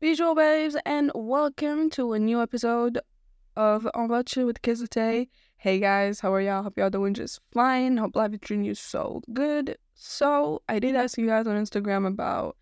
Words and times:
Visual 0.00 0.36
Babes, 0.36 0.76
and 0.86 1.10
welcome 1.12 1.90
to 1.90 2.12
a 2.12 2.20
new 2.20 2.40
episode 2.40 3.00
of 3.56 3.88
On 3.94 4.08
with 4.08 4.62
kass 4.62 4.78
d'Atay. 4.78 5.26
Hey 5.56 5.80
guys, 5.80 6.20
how 6.20 6.32
are 6.32 6.40
y'all? 6.40 6.62
Hope 6.62 6.78
y'all 6.78 6.88
doing 6.88 7.14
just 7.14 7.40
fine. 7.50 7.96
Hope 7.96 8.14
life 8.14 8.32
is 8.32 8.38
treating 8.40 8.64
you 8.64 8.76
so 8.76 9.22
good. 9.32 9.76
So, 9.96 10.62
I 10.68 10.78
did 10.78 10.94
ask 10.94 11.18
you 11.18 11.26
guys 11.26 11.48
on 11.48 11.56
Instagram 11.56 12.06
about 12.06 12.56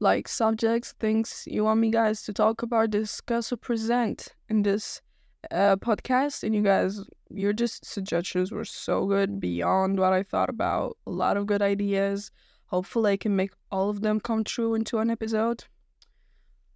like 0.00 0.26
subjects, 0.28 0.94
things 0.98 1.44
you 1.46 1.64
want 1.64 1.78
me 1.78 1.90
guys 1.90 2.22
to 2.22 2.32
talk 2.32 2.62
about, 2.62 2.88
discuss, 2.88 3.52
or 3.52 3.58
present 3.58 4.28
in 4.48 4.62
this 4.62 5.02
uh, 5.50 5.76
podcast. 5.76 6.42
And 6.42 6.54
you 6.54 6.62
guys, 6.62 7.04
your 7.28 7.52
just 7.52 7.84
suggestions 7.84 8.50
were 8.50 8.64
so 8.64 9.04
good 9.04 9.40
beyond 9.40 10.00
what 10.00 10.14
I 10.14 10.22
thought 10.22 10.48
about. 10.48 10.96
A 11.06 11.10
lot 11.10 11.36
of 11.36 11.44
good 11.44 11.60
ideas. 11.60 12.30
Hopefully, 12.68 13.12
I 13.12 13.16
can 13.18 13.36
make 13.36 13.52
all 13.70 13.90
of 13.90 14.00
them 14.00 14.20
come 14.20 14.42
true 14.42 14.74
into 14.74 15.00
an 15.00 15.10
episode. 15.10 15.64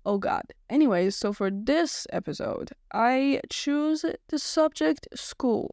Oh 0.07 0.19
God. 0.19 0.55
Anyways, 0.71 1.17
so 1.17 1.33
for 1.33 1.51
this 1.51 2.07
episode, 2.13 2.71
I 2.93 3.41
choose 3.51 4.05
the 4.29 4.39
subject 4.39 5.09
school. 5.17 5.69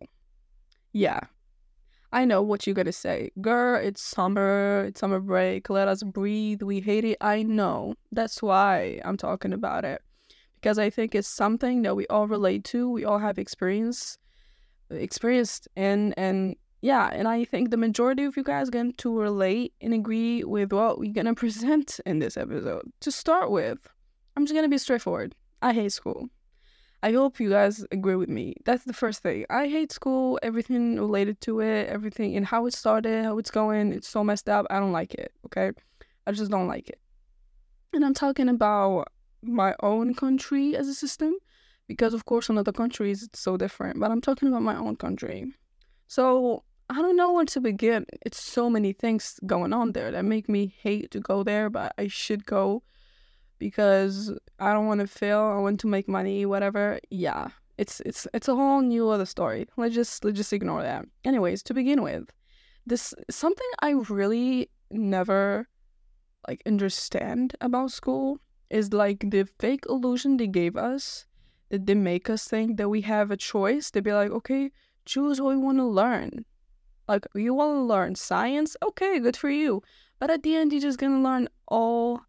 Yeah. 0.92 1.20
I 2.12 2.26
know 2.26 2.42
what 2.42 2.66
you're 2.66 2.74
gonna 2.74 2.92
say. 2.92 3.30
Girl, 3.42 3.80
it's 3.80 4.02
summer, 4.02 4.86
it's 4.88 5.00
summer 5.00 5.20
break, 5.20 5.70
let 5.70 5.88
us 5.88 6.02
breathe, 6.02 6.64
we 6.64 6.80
hate 6.80 7.06
it. 7.06 7.18
I 7.22 7.44
know. 7.44 7.94
That's 8.12 8.42
why 8.42 9.00
I'm 9.06 9.18
talking 9.18 9.54
about 9.54 9.86
it. 9.86 10.02
Because 10.56 10.80
I 10.80 10.90
think 10.90 11.14
it's 11.14 11.28
something 11.28 11.84
that 11.84 11.96
we 11.96 12.08
all 12.08 12.28
relate 12.28 12.64
to, 12.66 12.90
we 12.90 13.06
all 13.06 13.20
have 13.20 13.38
experience 13.38 14.18
experienced 14.90 15.68
in 15.76 16.14
and 16.14 16.56
yeah, 16.82 17.10
and 17.14 17.28
I 17.28 17.46
think 17.46 17.70
the 17.70 17.78
majority 17.78 18.26
of 18.26 18.36
you 18.36 18.44
guys 18.44 18.70
going 18.70 18.94
to 18.94 19.18
relate 19.18 19.74
and 19.80 19.94
agree 19.94 20.44
with 20.44 20.74
what 20.74 20.98
we're 20.98 21.14
gonna 21.14 21.36
present 21.44 22.00
in 22.04 22.18
this 22.18 22.36
episode. 22.36 22.92
To 23.02 23.12
start 23.12 23.52
with, 23.52 23.88
I'm 24.36 24.46
just 24.46 24.56
gonna 24.56 24.70
be 24.70 24.78
straightforward. 24.78 25.36
I 25.62 25.74
hate 25.74 25.92
school. 25.92 26.30
I 27.04 27.12
hope 27.12 27.40
you 27.40 27.50
guys 27.50 27.86
agree 27.92 28.16
with 28.16 28.30
me. 28.30 28.56
That's 28.64 28.86
the 28.86 28.94
first 28.94 29.22
thing. 29.22 29.46
I 29.50 29.68
hate 29.68 29.92
school, 29.92 30.40
everything 30.42 30.96
related 30.96 31.42
to 31.42 31.60
it, 31.60 31.90
everything 31.90 32.38
and 32.38 32.46
how 32.46 32.66
it 32.66 32.74
started, 32.74 33.26
how 33.26 33.38
it's 33.40 33.52
going. 33.52 33.92
It's 33.92 34.08
so 34.08 34.24
messed 34.24 34.48
up. 34.48 34.66
I 34.70 34.80
don't 34.80 34.94
like 34.94 35.14
it, 35.14 35.34
okay? 35.46 35.72
I 36.26 36.32
just 36.32 36.50
don't 36.50 36.68
like 36.68 36.88
it. 36.88 37.00
And 37.92 38.06
I'm 38.06 38.14
talking 38.14 38.48
about 38.48 39.10
my 39.42 39.76
own 39.84 40.14
country 40.14 40.78
as 40.78 40.88
a 40.88 40.94
system 40.94 41.36
because, 41.88 42.14
of 42.14 42.24
course, 42.24 42.48
in 42.48 42.58
other 42.58 42.72
countries 42.72 43.22
it's 43.22 43.40
so 43.40 43.58
different, 43.58 44.00
but 44.00 44.10
I'm 44.10 44.22
talking 44.22 44.48
about 44.48 44.62
my 44.62 44.78
own 44.78 44.96
country. 44.96 45.52
So 46.08 46.64
I 46.90 47.02
don't 47.02 47.18
know 47.18 47.34
where 47.34 47.46
to 47.46 47.60
begin. 47.60 48.06
It's 48.26 48.42
so 48.42 48.70
many 48.70 48.94
things 48.94 49.40
going 49.46 49.74
on 49.74 49.92
there 49.92 50.12
that 50.12 50.24
make 50.24 50.48
me 50.48 50.74
hate 50.82 51.12
to 51.12 51.20
go 51.20 51.44
there, 51.44 51.70
but 51.70 51.94
I 51.98 52.08
should 52.08 52.46
go 52.46 52.84
because 53.64 54.30
I 54.60 54.74
don't 54.74 54.88
want 54.88 55.00
to 55.00 55.08
fail. 55.08 55.40
I 55.40 55.58
want 55.60 55.80
to 55.80 55.88
make 55.88 56.10
money, 56.10 56.46
whatever. 56.46 57.00
Yeah, 57.10 57.48
it's 57.78 58.02
it's 58.02 58.28
it's 58.34 58.50
a 58.50 58.56
whole 58.56 58.82
new 58.82 59.08
other 59.08 59.26
story. 59.26 59.68
Let's 59.78 59.96
just 59.96 60.26
let's 60.26 60.36
just 60.36 60.52
ignore 60.52 60.84
that. 60.84 61.06
Anyways, 61.24 61.64
to 61.64 61.74
begin 61.74 62.02
with, 62.04 62.26
this 62.86 63.14
something 63.30 63.72
I 63.82 63.92
really 64.10 64.70
never 64.92 65.70
like 66.46 66.62
understand 66.66 67.56
about 67.62 67.92
school 67.92 68.40
is 68.70 68.92
like 68.92 69.32
the 69.32 69.46
fake 69.60 69.86
illusion 69.88 70.36
they 70.36 70.48
gave 70.48 70.76
us 70.76 71.26
that 71.70 71.86
they 71.86 71.96
make 71.96 72.30
us 72.30 72.46
think 72.46 72.76
that 72.78 72.90
we 72.90 73.00
have 73.02 73.32
a 73.32 73.38
choice. 73.38 73.92
They 73.92 74.02
be 74.02 74.12
like, 74.12 74.32
okay, 74.32 74.72
choose 75.06 75.40
what 75.40 75.52
you 75.52 75.62
want 75.62 75.78
to 75.78 75.86
learn. 75.86 76.44
Like 77.08 77.26
you 77.34 77.54
want 77.54 77.78
to 77.78 77.84
learn 77.94 78.16
science, 78.16 78.76
okay, 78.84 79.20
good 79.20 79.38
for 79.38 79.50
you. 79.50 79.82
But 80.20 80.30
at 80.30 80.44
the 80.44 80.56
end, 80.58 80.74
you're 80.74 80.82
just 80.90 81.00
gonna 81.00 81.24
learn 81.24 81.48
all 81.68 82.22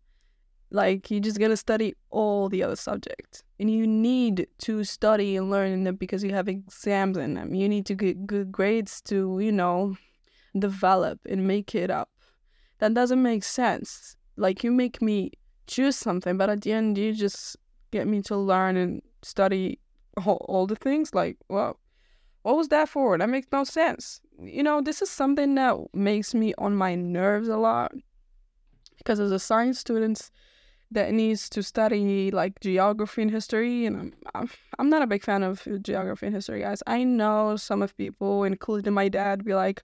like 0.74 1.08
you 1.08 1.20
just 1.20 1.38
gotta 1.38 1.56
study 1.56 1.94
all 2.10 2.48
the 2.48 2.62
other 2.64 2.74
subjects, 2.74 3.44
and 3.60 3.70
you 3.70 3.86
need 3.86 4.48
to 4.58 4.82
study 4.82 5.36
and 5.36 5.48
learn 5.48 5.70
in 5.70 5.84
them 5.84 5.94
because 5.94 6.24
you 6.24 6.34
have 6.34 6.48
exams 6.48 7.16
in 7.16 7.34
them. 7.34 7.54
You 7.54 7.68
need 7.68 7.86
to 7.86 7.94
get 7.94 8.26
good 8.26 8.50
grades 8.50 9.00
to 9.02 9.38
you 9.40 9.52
know 9.52 9.96
develop 10.58 11.20
and 11.28 11.46
make 11.46 11.76
it 11.76 11.90
up. 11.90 12.10
That 12.80 12.92
doesn't 12.92 13.22
make 13.22 13.44
sense. 13.44 14.16
Like 14.36 14.64
you 14.64 14.72
make 14.72 15.00
me 15.00 15.30
choose 15.68 15.94
something, 15.94 16.36
but 16.36 16.50
at 16.50 16.62
the 16.62 16.72
end 16.72 16.98
you 16.98 17.14
just 17.14 17.56
get 17.92 18.08
me 18.08 18.20
to 18.22 18.36
learn 18.36 18.76
and 18.76 19.00
study 19.22 19.78
all, 20.26 20.44
all 20.48 20.66
the 20.66 20.74
things. 20.74 21.14
Like, 21.14 21.36
well, 21.48 21.78
what 22.42 22.56
was 22.56 22.68
that 22.68 22.88
for? 22.88 23.16
That 23.16 23.28
makes 23.28 23.46
no 23.52 23.62
sense. 23.62 24.20
You 24.42 24.64
know, 24.64 24.80
this 24.80 25.02
is 25.02 25.08
something 25.08 25.54
that 25.54 25.76
makes 25.94 26.34
me 26.34 26.52
on 26.58 26.74
my 26.74 26.96
nerves 26.96 27.46
a 27.46 27.56
lot 27.56 27.92
because 28.98 29.20
as 29.20 29.30
a 29.30 29.38
science 29.38 29.78
student 29.78 30.30
that 30.90 31.12
needs 31.12 31.48
to 31.50 31.62
study 31.62 32.30
like 32.30 32.60
geography 32.60 33.22
and 33.22 33.30
history 33.30 33.86
and 33.86 34.14
I'm, 34.34 34.50
I'm 34.78 34.88
not 34.88 35.02
a 35.02 35.06
big 35.06 35.24
fan 35.24 35.42
of 35.42 35.66
geography 35.82 36.26
and 36.26 36.34
history 36.34 36.60
guys. 36.60 36.82
I 36.86 37.04
know 37.04 37.56
some 37.56 37.82
of 37.82 37.96
people 37.96 38.44
including 38.44 38.94
my 38.94 39.08
dad 39.08 39.44
be 39.44 39.54
like 39.54 39.82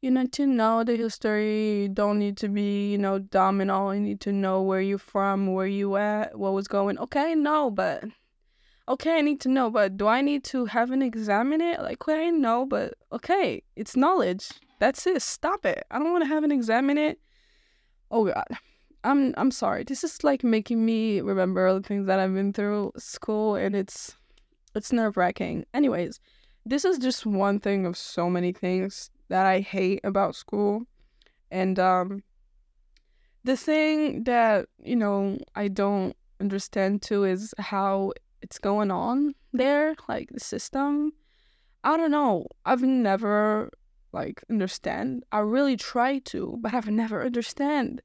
you 0.00 0.10
need 0.10 0.32
to 0.32 0.46
know 0.46 0.82
the 0.82 0.96
history. 0.96 1.82
You 1.82 1.88
don't 1.88 2.18
need 2.18 2.36
to 2.38 2.48
be 2.48 2.92
you 2.92 2.98
know 2.98 3.18
dumb 3.18 3.60
and 3.60 3.70
all. 3.70 3.94
You 3.94 4.00
need 4.00 4.20
to 4.22 4.32
know 4.32 4.62
where 4.62 4.80
you're 4.80 4.98
from 4.98 5.52
where 5.52 5.66
you 5.66 5.96
at 5.96 6.38
what 6.38 6.52
was 6.52 6.68
going 6.68 6.98
okay 6.98 7.34
no 7.34 7.70
but 7.70 8.04
okay 8.88 9.18
i 9.18 9.20
need 9.20 9.40
to 9.40 9.48
know 9.48 9.70
but 9.70 9.96
do 9.96 10.08
i 10.08 10.20
need 10.20 10.42
to 10.42 10.64
have 10.66 10.90
an 10.90 11.02
exam 11.02 11.52
in 11.52 11.60
it? 11.60 11.80
Like 11.80 12.06
okay 12.06 12.30
no 12.30 12.66
but 12.66 12.94
okay 13.12 13.62
it's 13.76 13.96
knowledge. 13.96 14.50
That's 14.80 15.06
it. 15.06 15.22
Stop 15.22 15.64
it. 15.64 15.84
I 15.92 16.00
don't 16.00 16.10
want 16.10 16.24
to 16.24 16.28
have 16.28 16.42
an 16.42 16.50
exam 16.50 16.90
in 16.90 16.98
it. 16.98 17.20
Oh 18.10 18.26
god 18.26 18.46
I'm 19.04 19.34
I'm 19.36 19.50
sorry. 19.50 19.84
This 19.84 20.04
is 20.04 20.22
like 20.22 20.44
making 20.44 20.84
me 20.84 21.20
remember 21.20 21.66
all 21.66 21.80
the 21.80 21.86
things 21.86 22.06
that 22.06 22.20
I've 22.20 22.34
been 22.34 22.52
through 22.52 22.92
school 22.98 23.56
and 23.56 23.74
it's 23.74 24.16
it's 24.74 24.92
nerve 24.92 25.16
wracking. 25.16 25.64
Anyways, 25.74 26.20
this 26.64 26.84
is 26.84 26.98
just 26.98 27.26
one 27.26 27.58
thing 27.58 27.84
of 27.86 27.96
so 27.96 28.30
many 28.30 28.52
things 28.52 29.10
that 29.28 29.46
I 29.46 29.60
hate 29.60 30.00
about 30.04 30.36
school. 30.36 30.84
And 31.50 31.78
um 31.78 32.22
the 33.44 33.56
thing 33.56 34.24
that, 34.24 34.66
you 34.84 34.94
know, 34.94 35.38
I 35.56 35.66
don't 35.68 36.14
understand 36.40 37.02
too 37.02 37.24
is 37.24 37.54
how 37.58 38.12
it's 38.40 38.58
going 38.58 38.90
on 38.92 39.34
there, 39.52 39.96
like 40.08 40.28
the 40.30 40.40
system. 40.40 41.12
I 41.82 41.96
don't 41.96 42.12
know. 42.12 42.46
I've 42.64 42.82
never 42.82 43.70
like 44.12 44.44
understand. 44.48 45.24
I 45.32 45.40
really 45.40 45.76
try 45.76 46.18
to, 46.26 46.58
but 46.60 46.72
I've 46.72 46.88
never 46.88 47.24
understand 47.24 48.00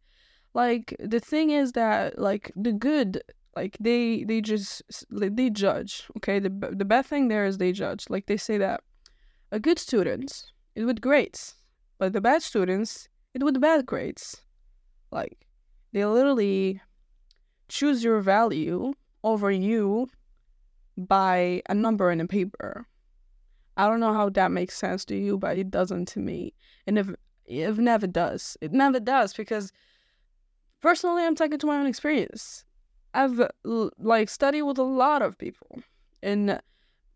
like 0.57 0.95
the 0.99 1.19
thing 1.19 1.51
is 1.51 1.73
that 1.73 2.17
like 2.17 2.51
the 2.55 2.73
good 2.73 3.21
like 3.55 3.77
they 3.79 4.23
they 4.23 4.41
just 4.41 4.81
they 5.11 5.51
judge 5.51 6.07
okay? 6.17 6.39
The, 6.39 6.49
the 6.49 6.83
bad 6.83 7.05
thing 7.05 7.27
there 7.27 7.45
is 7.45 7.59
they 7.59 7.71
judge. 7.71 8.05
Like 8.09 8.25
they 8.25 8.37
say 8.37 8.57
that 8.57 8.81
a 9.51 9.59
good 9.59 9.77
student 9.77 10.51
is 10.75 10.83
with 10.83 10.99
grades 10.99 11.53
but 11.99 12.11
the 12.13 12.21
bad 12.21 12.41
students 12.41 13.07
it 13.35 13.43
with 13.43 13.61
bad 13.61 13.85
grades. 13.85 14.41
Like 15.11 15.37
they 15.93 16.03
literally 16.05 16.81
choose 17.69 18.03
your 18.03 18.19
value 18.19 18.93
over 19.23 19.51
you 19.51 20.07
by 20.97 21.61
a 21.69 21.75
number 21.75 22.09
in 22.09 22.19
a 22.19 22.25
paper. 22.25 22.87
I 23.77 23.87
don't 23.87 23.99
know 23.99 24.13
how 24.13 24.29
that 24.29 24.51
makes 24.51 24.75
sense 24.75 25.05
to 25.05 25.15
you 25.15 25.37
but 25.37 25.59
it 25.59 25.69
doesn't 25.69 26.07
to 26.13 26.19
me. 26.19 26.55
And 26.87 26.97
if 26.97 27.11
it 27.45 27.77
never 27.77 28.07
does. 28.07 28.57
It 28.59 28.73
never 28.73 28.99
does 28.99 29.33
because 29.33 29.71
personally 30.81 31.23
i'm 31.23 31.35
talking 31.35 31.59
to 31.59 31.67
my 31.67 31.77
own 31.79 31.87
experience. 31.87 32.63
I've 33.13 33.41
like 33.63 34.29
studied 34.29 34.61
with 34.61 34.77
a 34.77 34.83
lot 34.83 35.21
of 35.23 35.37
people 35.37 35.79
and 36.21 36.61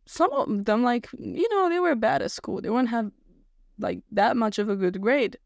some 0.08 0.32
of 0.34 0.66
them 0.66 0.84
like 0.84 1.08
you 1.20 1.48
know 1.50 1.70
they 1.70 1.80
were 1.80 1.96
bad 1.96 2.22
at 2.24 2.32
school. 2.32 2.60
They 2.62 2.70
wouldn't 2.70 2.90
have 2.90 3.12
like 3.78 4.00
that 4.12 4.36
much 4.36 4.58
of 4.58 4.68
a 4.70 4.76
good 4.76 5.00
grade 5.02 5.38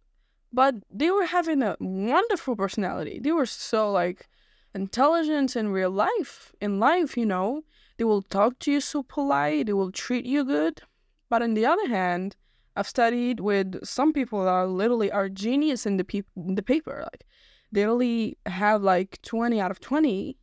but 0.53 0.75
they 0.89 1.11
were 1.11 1.25
having 1.25 1.61
a 1.61 1.75
wonderful 1.81 2.55
personality. 2.55 3.19
They 3.19 3.33
were 3.33 3.45
so 3.45 3.91
like 3.91 4.29
intelligent 4.73 5.55
in 5.57 5.69
real 5.69 5.91
life 5.91 6.53
in 6.61 6.79
life 6.79 7.17
you 7.17 7.25
know. 7.25 7.63
They 7.97 8.05
will 8.05 8.21
talk 8.21 8.59
to 8.59 8.71
you 8.71 8.81
so 8.81 9.03
polite. 9.03 9.65
They 9.65 9.73
will 9.73 9.91
treat 9.91 10.25
you 10.25 10.45
good. 10.45 10.81
But 11.29 11.41
on 11.41 11.53
the 11.53 11.65
other 11.65 11.87
hand 11.87 12.37
i've 12.77 12.87
studied 12.87 13.39
with 13.39 13.83
some 13.85 14.11
people 14.13 14.43
that 14.43 14.49
are 14.49 14.67
literally 14.67 15.11
are 15.11 15.29
genius 15.29 15.85
in 15.85 15.97
the, 15.97 16.03
pe- 16.03 16.21
in 16.35 16.55
the 16.55 16.63
paper 16.63 17.01
like 17.11 17.25
they 17.75 17.85
only 17.85 18.37
have 18.45 18.81
like 18.81 19.21
20 19.21 19.59
out 19.59 19.69
of 19.69 19.81
20, 19.81 20.37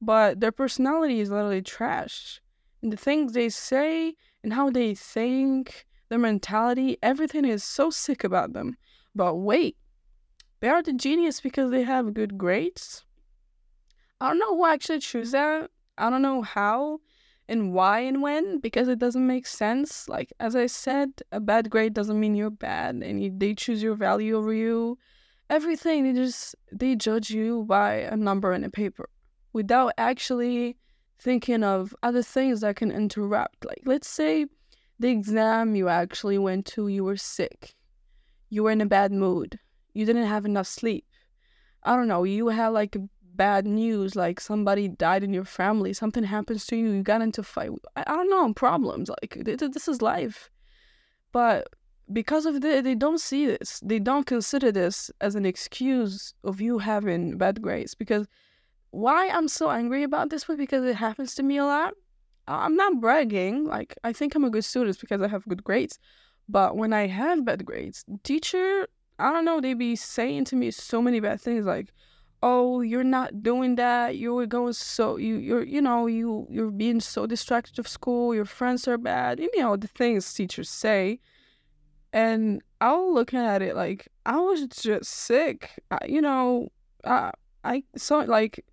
but 0.00 0.40
their 0.40 0.52
personality 0.52 1.20
is 1.20 1.30
literally 1.30 1.60
trash. 1.60 2.40
And 2.82 2.90
the 2.90 2.96
things 2.96 3.32
they 3.34 3.50
say 3.50 4.14
and 4.42 4.54
how 4.54 4.70
they 4.70 4.94
think, 4.94 5.86
their 6.08 6.18
mentality, 6.18 6.96
everything 7.02 7.44
is 7.44 7.62
so 7.62 7.90
sick 7.90 8.24
about 8.24 8.54
them. 8.54 8.76
But 9.14 9.34
wait, 9.34 9.76
they 10.60 10.68
are 10.68 10.82
the 10.82 10.94
genius 10.94 11.42
because 11.42 11.70
they 11.70 11.82
have 11.82 12.14
good 12.14 12.38
grades? 12.38 13.04
I 14.18 14.28
don't 14.28 14.38
know 14.38 14.56
who 14.56 14.64
actually 14.64 15.00
choose 15.00 15.32
that. 15.32 15.70
I 15.98 16.08
don't 16.08 16.22
know 16.22 16.40
how 16.40 17.00
and 17.50 17.74
why 17.74 18.00
and 18.00 18.22
when 18.22 18.60
because 18.60 18.88
it 18.88 18.98
doesn't 18.98 19.26
make 19.26 19.46
sense. 19.46 20.08
Like 20.08 20.32
as 20.40 20.56
I 20.56 20.66
said, 20.66 21.10
a 21.32 21.40
bad 21.40 21.68
grade 21.68 21.92
doesn't 21.92 22.18
mean 22.18 22.34
you're 22.34 22.48
bad 22.48 22.94
and 22.96 23.22
you, 23.22 23.30
they 23.36 23.52
choose 23.52 23.82
your 23.82 23.94
value 23.94 24.38
over 24.38 24.54
you 24.54 24.96
everything 25.50 26.04
they 26.04 26.12
just 26.12 26.54
they 26.72 26.94
judge 26.94 27.30
you 27.30 27.64
by 27.64 27.94
a 27.94 28.16
number 28.16 28.52
in 28.52 28.64
a 28.64 28.70
paper 28.70 29.08
without 29.52 29.92
actually 29.96 30.76
thinking 31.18 31.64
of 31.64 31.94
other 32.02 32.22
things 32.22 32.60
that 32.60 32.76
can 32.76 32.90
interrupt. 32.90 33.64
Like, 33.64 33.82
let's 33.86 34.08
say 34.08 34.46
the 34.98 35.08
exam 35.08 35.74
you 35.74 35.88
actually 35.88 36.38
went 36.38 36.66
to, 36.66 36.88
you 36.88 37.04
were 37.04 37.16
sick, 37.16 37.74
you 38.50 38.62
were 38.62 38.70
in 38.70 38.80
a 38.80 38.86
bad 38.86 39.12
mood, 39.12 39.58
you 39.94 40.04
didn't 40.04 40.26
have 40.26 40.44
enough 40.44 40.66
sleep. 40.66 41.06
I 41.82 41.96
don't 41.96 42.08
know, 42.08 42.24
you 42.24 42.48
had 42.48 42.68
like 42.68 42.96
bad 43.22 43.66
news, 43.66 44.16
like 44.16 44.40
somebody 44.40 44.88
died 44.88 45.22
in 45.22 45.32
your 45.32 45.44
family, 45.44 45.92
something 45.92 46.24
happens 46.24 46.66
to 46.66 46.76
you, 46.76 46.90
you 46.90 47.02
got 47.02 47.22
into 47.22 47.42
fight. 47.42 47.70
I, 47.94 48.04
I 48.06 48.16
don't 48.16 48.30
know, 48.30 48.52
problems. 48.54 49.08
Like, 49.08 49.38
this 49.44 49.88
is 49.88 50.02
life. 50.02 50.50
But 51.32 51.68
because 52.12 52.46
of 52.46 52.60
this, 52.60 52.82
they 52.82 52.94
don't 52.94 53.20
see 53.20 53.46
this. 53.46 53.80
They 53.84 53.98
don't 53.98 54.26
consider 54.26 54.70
this 54.70 55.10
as 55.20 55.34
an 55.34 55.44
excuse 55.44 56.34
of 56.44 56.60
you 56.60 56.78
having 56.78 57.36
bad 57.36 57.60
grades. 57.60 57.94
Because 57.94 58.26
why 58.90 59.28
I'm 59.28 59.48
so 59.48 59.70
angry 59.70 60.02
about 60.02 60.30
this 60.30 60.46
was 60.48 60.56
because 60.56 60.84
it 60.84 60.96
happens 60.96 61.34
to 61.34 61.42
me 61.42 61.56
a 61.56 61.64
lot. 61.64 61.94
I'm 62.48 62.76
not 62.76 63.00
bragging. 63.00 63.64
Like 63.64 63.96
I 64.04 64.12
think 64.12 64.34
I'm 64.34 64.44
a 64.44 64.50
good 64.50 64.64
student 64.64 65.00
because 65.00 65.20
I 65.20 65.28
have 65.28 65.46
good 65.46 65.64
grades. 65.64 65.98
But 66.48 66.76
when 66.76 66.92
I 66.92 67.08
have 67.08 67.44
bad 67.44 67.64
grades, 67.64 68.04
teacher, 68.22 68.86
I 69.18 69.32
don't 69.32 69.44
know, 69.44 69.60
they 69.60 69.74
be 69.74 69.96
saying 69.96 70.44
to 70.46 70.56
me 70.56 70.70
so 70.70 71.02
many 71.02 71.18
bad 71.18 71.40
things 71.40 71.66
like, 71.66 71.92
"Oh, 72.42 72.82
you're 72.82 73.02
not 73.02 73.42
doing 73.42 73.74
that. 73.76 74.16
You 74.16 74.34
were 74.34 74.46
going 74.46 74.74
so 74.74 75.16
you 75.16 75.36
you're 75.36 75.64
you 75.64 75.80
know 75.82 76.06
you 76.06 76.46
you're 76.48 76.70
being 76.70 77.00
so 77.00 77.26
distracted 77.26 77.80
of 77.80 77.88
school. 77.88 78.34
Your 78.34 78.44
friends 78.44 78.86
are 78.86 78.98
bad. 78.98 79.40
You 79.40 79.50
know 79.58 79.76
the 79.76 79.88
things 79.88 80.32
teachers 80.32 80.70
say." 80.70 81.20
And 82.16 82.62
I 82.80 82.94
was 82.94 83.14
looking 83.14 83.40
at 83.40 83.60
it 83.60 83.76
like 83.76 84.08
I 84.24 84.38
was 84.38 84.66
just 84.68 85.04
sick. 85.04 85.70
I, 85.90 85.98
you 86.08 86.22
know, 86.22 86.68
I 87.04 87.30
I 87.62 87.82
saw 87.94 88.20
like 88.20 88.64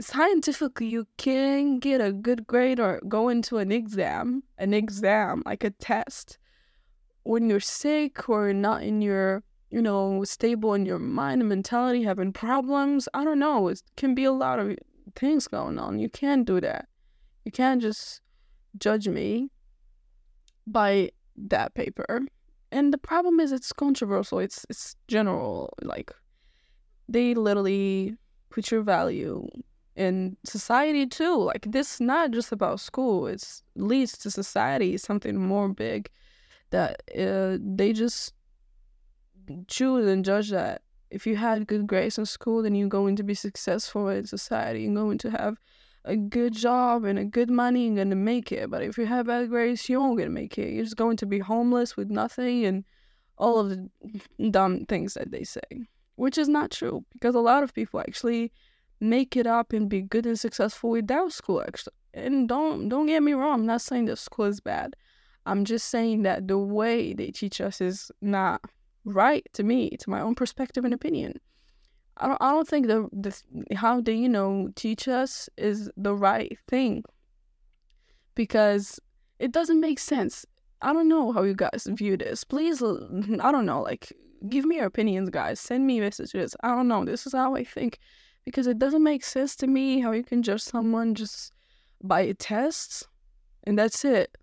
scientifically 0.00 0.86
you 0.86 1.08
can 1.16 1.80
get 1.80 2.00
a 2.00 2.12
good 2.12 2.46
grade 2.46 2.78
or 2.78 3.00
go 3.08 3.28
into 3.28 3.58
an 3.58 3.72
exam, 3.72 4.44
an 4.56 4.72
exam 4.72 5.42
like 5.44 5.64
a 5.64 5.70
test 5.70 6.38
when 7.24 7.50
you're 7.50 7.58
sick 7.58 8.28
or 8.28 8.52
not 8.52 8.84
in 8.84 9.02
your 9.02 9.42
you 9.70 9.82
know 9.82 10.22
stable 10.22 10.72
in 10.74 10.86
your 10.86 11.00
mind 11.00 11.42
and 11.42 11.48
mentality 11.48 12.02
having 12.02 12.32
problems 12.32 13.08
i 13.14 13.22
don't 13.22 13.38
know 13.38 13.68
it 13.68 13.82
can 13.96 14.14
be 14.14 14.24
a 14.24 14.32
lot 14.32 14.58
of 14.58 14.74
things 15.14 15.46
going 15.46 15.78
on 15.78 15.98
you 15.98 16.08
can't 16.08 16.46
do 16.46 16.60
that 16.60 16.88
you 17.44 17.52
can't 17.52 17.82
just 17.82 18.20
judge 18.78 19.06
me 19.06 19.50
by 20.66 21.10
that 21.36 21.74
paper 21.74 22.22
and 22.72 22.92
the 22.92 22.98
problem 22.98 23.40
is 23.40 23.52
it's 23.52 23.72
controversial 23.72 24.38
it's 24.38 24.64
it's 24.68 24.96
general 25.08 25.72
like 25.82 26.12
they 27.08 27.34
literally 27.34 28.16
put 28.50 28.70
your 28.70 28.82
value 28.82 29.48
in 29.96 30.36
society 30.44 31.06
too. 31.06 31.36
Like 31.36 31.66
this 31.70 31.94
is 31.94 32.00
not 32.00 32.30
just 32.30 32.52
about 32.52 32.80
school. 32.80 33.26
It's 33.26 33.62
leads 33.76 34.16
to 34.18 34.30
society, 34.30 34.96
something 34.96 35.36
more 35.36 35.68
big 35.68 36.08
that 36.70 37.02
uh, 37.18 37.58
they 37.60 37.92
just 37.92 38.32
choose 39.66 40.06
and 40.06 40.24
judge 40.24 40.50
that 40.50 40.82
if 41.10 41.26
you 41.26 41.36
had 41.36 41.66
good 41.66 41.86
grades 41.86 42.18
in 42.18 42.26
school, 42.26 42.62
then 42.62 42.74
you're 42.74 42.88
going 42.88 43.16
to 43.16 43.24
be 43.24 43.34
successful 43.34 44.08
in 44.08 44.26
society. 44.26 44.82
You're 44.82 44.94
going 44.94 45.18
to 45.18 45.30
have 45.30 45.56
a 46.04 46.16
good 46.16 46.54
job 46.54 47.04
and 47.04 47.18
a 47.18 47.24
good 47.24 47.50
money. 47.50 47.90
Going 47.90 48.10
to 48.10 48.16
make 48.16 48.52
it. 48.52 48.70
But 48.70 48.82
if 48.82 48.98
you 48.98 49.06
have 49.06 49.26
bad 49.26 49.48
grades, 49.50 49.88
you 49.88 50.00
won't 50.00 50.18
gonna 50.18 50.30
make 50.30 50.58
it. 50.58 50.72
You're 50.72 50.84
just 50.84 50.96
going 50.96 51.16
to 51.18 51.26
be 51.26 51.38
homeless 51.38 51.96
with 51.96 52.10
nothing 52.10 52.64
and 52.64 52.84
all 53.38 53.58
of 53.58 53.70
the 53.70 54.50
dumb 54.50 54.84
things 54.86 55.14
that 55.14 55.30
they 55.30 55.44
say, 55.44 55.60
which 56.16 56.36
is 56.36 56.48
not 56.48 56.70
true 56.70 57.04
because 57.12 57.34
a 57.34 57.40
lot 57.40 57.62
of 57.62 57.74
people 57.74 58.00
actually 58.00 58.52
make 59.00 59.36
it 59.36 59.46
up 59.46 59.72
and 59.72 59.88
be 59.88 60.02
good 60.02 60.26
and 60.26 60.38
successful 60.38 60.90
without 60.90 61.32
school 61.32 61.62
actually 61.62 61.94
and 62.12 62.48
don't 62.48 62.88
don't 62.88 63.06
get 63.06 63.22
me 63.22 63.32
wrong 63.32 63.60
i'm 63.60 63.66
not 63.66 63.80
saying 63.80 64.04
that 64.04 64.18
school 64.18 64.44
is 64.44 64.60
bad 64.60 64.94
i'm 65.46 65.64
just 65.64 65.88
saying 65.88 66.22
that 66.22 66.46
the 66.48 66.58
way 66.58 67.14
they 67.14 67.30
teach 67.30 67.60
us 67.60 67.80
is 67.80 68.10
not 68.20 68.60
right 69.04 69.46
to 69.52 69.62
me 69.62 69.90
to 69.90 70.10
my 70.10 70.20
own 70.20 70.34
perspective 70.34 70.84
and 70.84 70.92
opinion 70.92 71.32
i 72.20 72.26
don't, 72.28 72.40
I 72.40 72.50
don't 72.52 72.68
think 72.68 72.86
the, 72.86 73.42
how 73.74 74.00
they 74.00 74.14
you 74.14 74.28
know 74.28 74.68
teach 74.76 75.08
us 75.08 75.48
is 75.56 75.90
the 75.96 76.14
right 76.14 76.56
thing. 76.68 77.04
Because 78.34 79.00
it 79.38 79.52
doesn't 79.52 79.80
make 79.80 79.98
sense. 79.98 80.46
I 80.82 80.92
don't 80.92 81.08
know 81.08 81.32
how 81.32 81.42
you 81.42 81.54
guys 81.54 81.86
view 81.90 82.16
this. 82.16 82.44
Please 82.44 82.82
i 83.46 83.52
don't 83.52 83.66
know 83.66 83.82
like 83.82 84.12
give 84.48 84.64
me 84.64 84.76
your 84.76 84.86
opinions 84.86 85.30
guys. 85.30 85.60
Send 85.60 85.86
me 85.86 86.00
messages. 86.00 86.56
I 86.62 86.68
don't 86.68 86.88
know. 86.88 87.04
This 87.04 87.26
is 87.26 87.32
how 87.32 87.54
i 87.56 87.64
think. 87.64 87.98
Because 88.44 88.66
it 88.66 88.78
doesn't 88.78 89.02
make 89.02 89.24
sense 89.24 89.54
to 89.56 89.66
me 89.66 90.00
how 90.00 90.12
you 90.12 90.24
can 90.24 90.42
judge 90.42 90.62
someone 90.62 91.14
just 91.14 91.52
by 92.02 92.22
a 92.22 92.34
test 92.34 93.06
and 93.64 93.78
that's 93.78 94.04
it. 94.04 94.36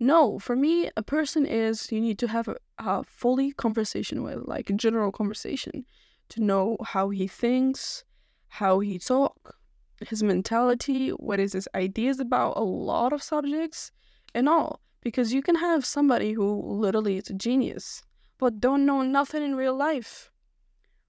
No, 0.00 0.38
for 0.38 0.56
me, 0.56 0.90
a 0.96 1.02
person 1.02 1.46
is 1.46 1.90
you 1.90 2.00
need 2.00 2.18
to 2.18 2.28
have 2.28 2.48
a, 2.48 2.56
a 2.78 3.04
fully 3.04 3.52
conversation 3.52 4.22
with, 4.22 4.46
like 4.46 4.68
a 4.68 4.74
general 4.74 5.12
conversation, 5.12 5.84
to 6.30 6.42
know 6.42 6.76
how 6.84 7.10
he 7.10 7.26
thinks, 7.26 8.04
how 8.48 8.80
he 8.80 8.98
talk, 8.98 9.56
his 10.00 10.22
mentality, 10.22 11.10
what 11.10 11.40
is 11.40 11.52
his 11.52 11.68
ideas 11.74 12.20
about 12.20 12.56
a 12.56 12.62
lot 12.62 13.12
of 13.12 13.22
subjects, 13.22 13.90
and 14.34 14.48
all. 14.48 14.80
Because 15.00 15.32
you 15.32 15.42
can 15.42 15.56
have 15.56 15.84
somebody 15.84 16.32
who 16.32 16.60
literally 16.62 17.18
is 17.18 17.28
a 17.28 17.34
genius, 17.34 18.02
but 18.38 18.60
don't 18.60 18.86
know 18.86 19.02
nothing 19.02 19.42
in 19.42 19.54
real 19.54 19.76
life. 19.76 20.30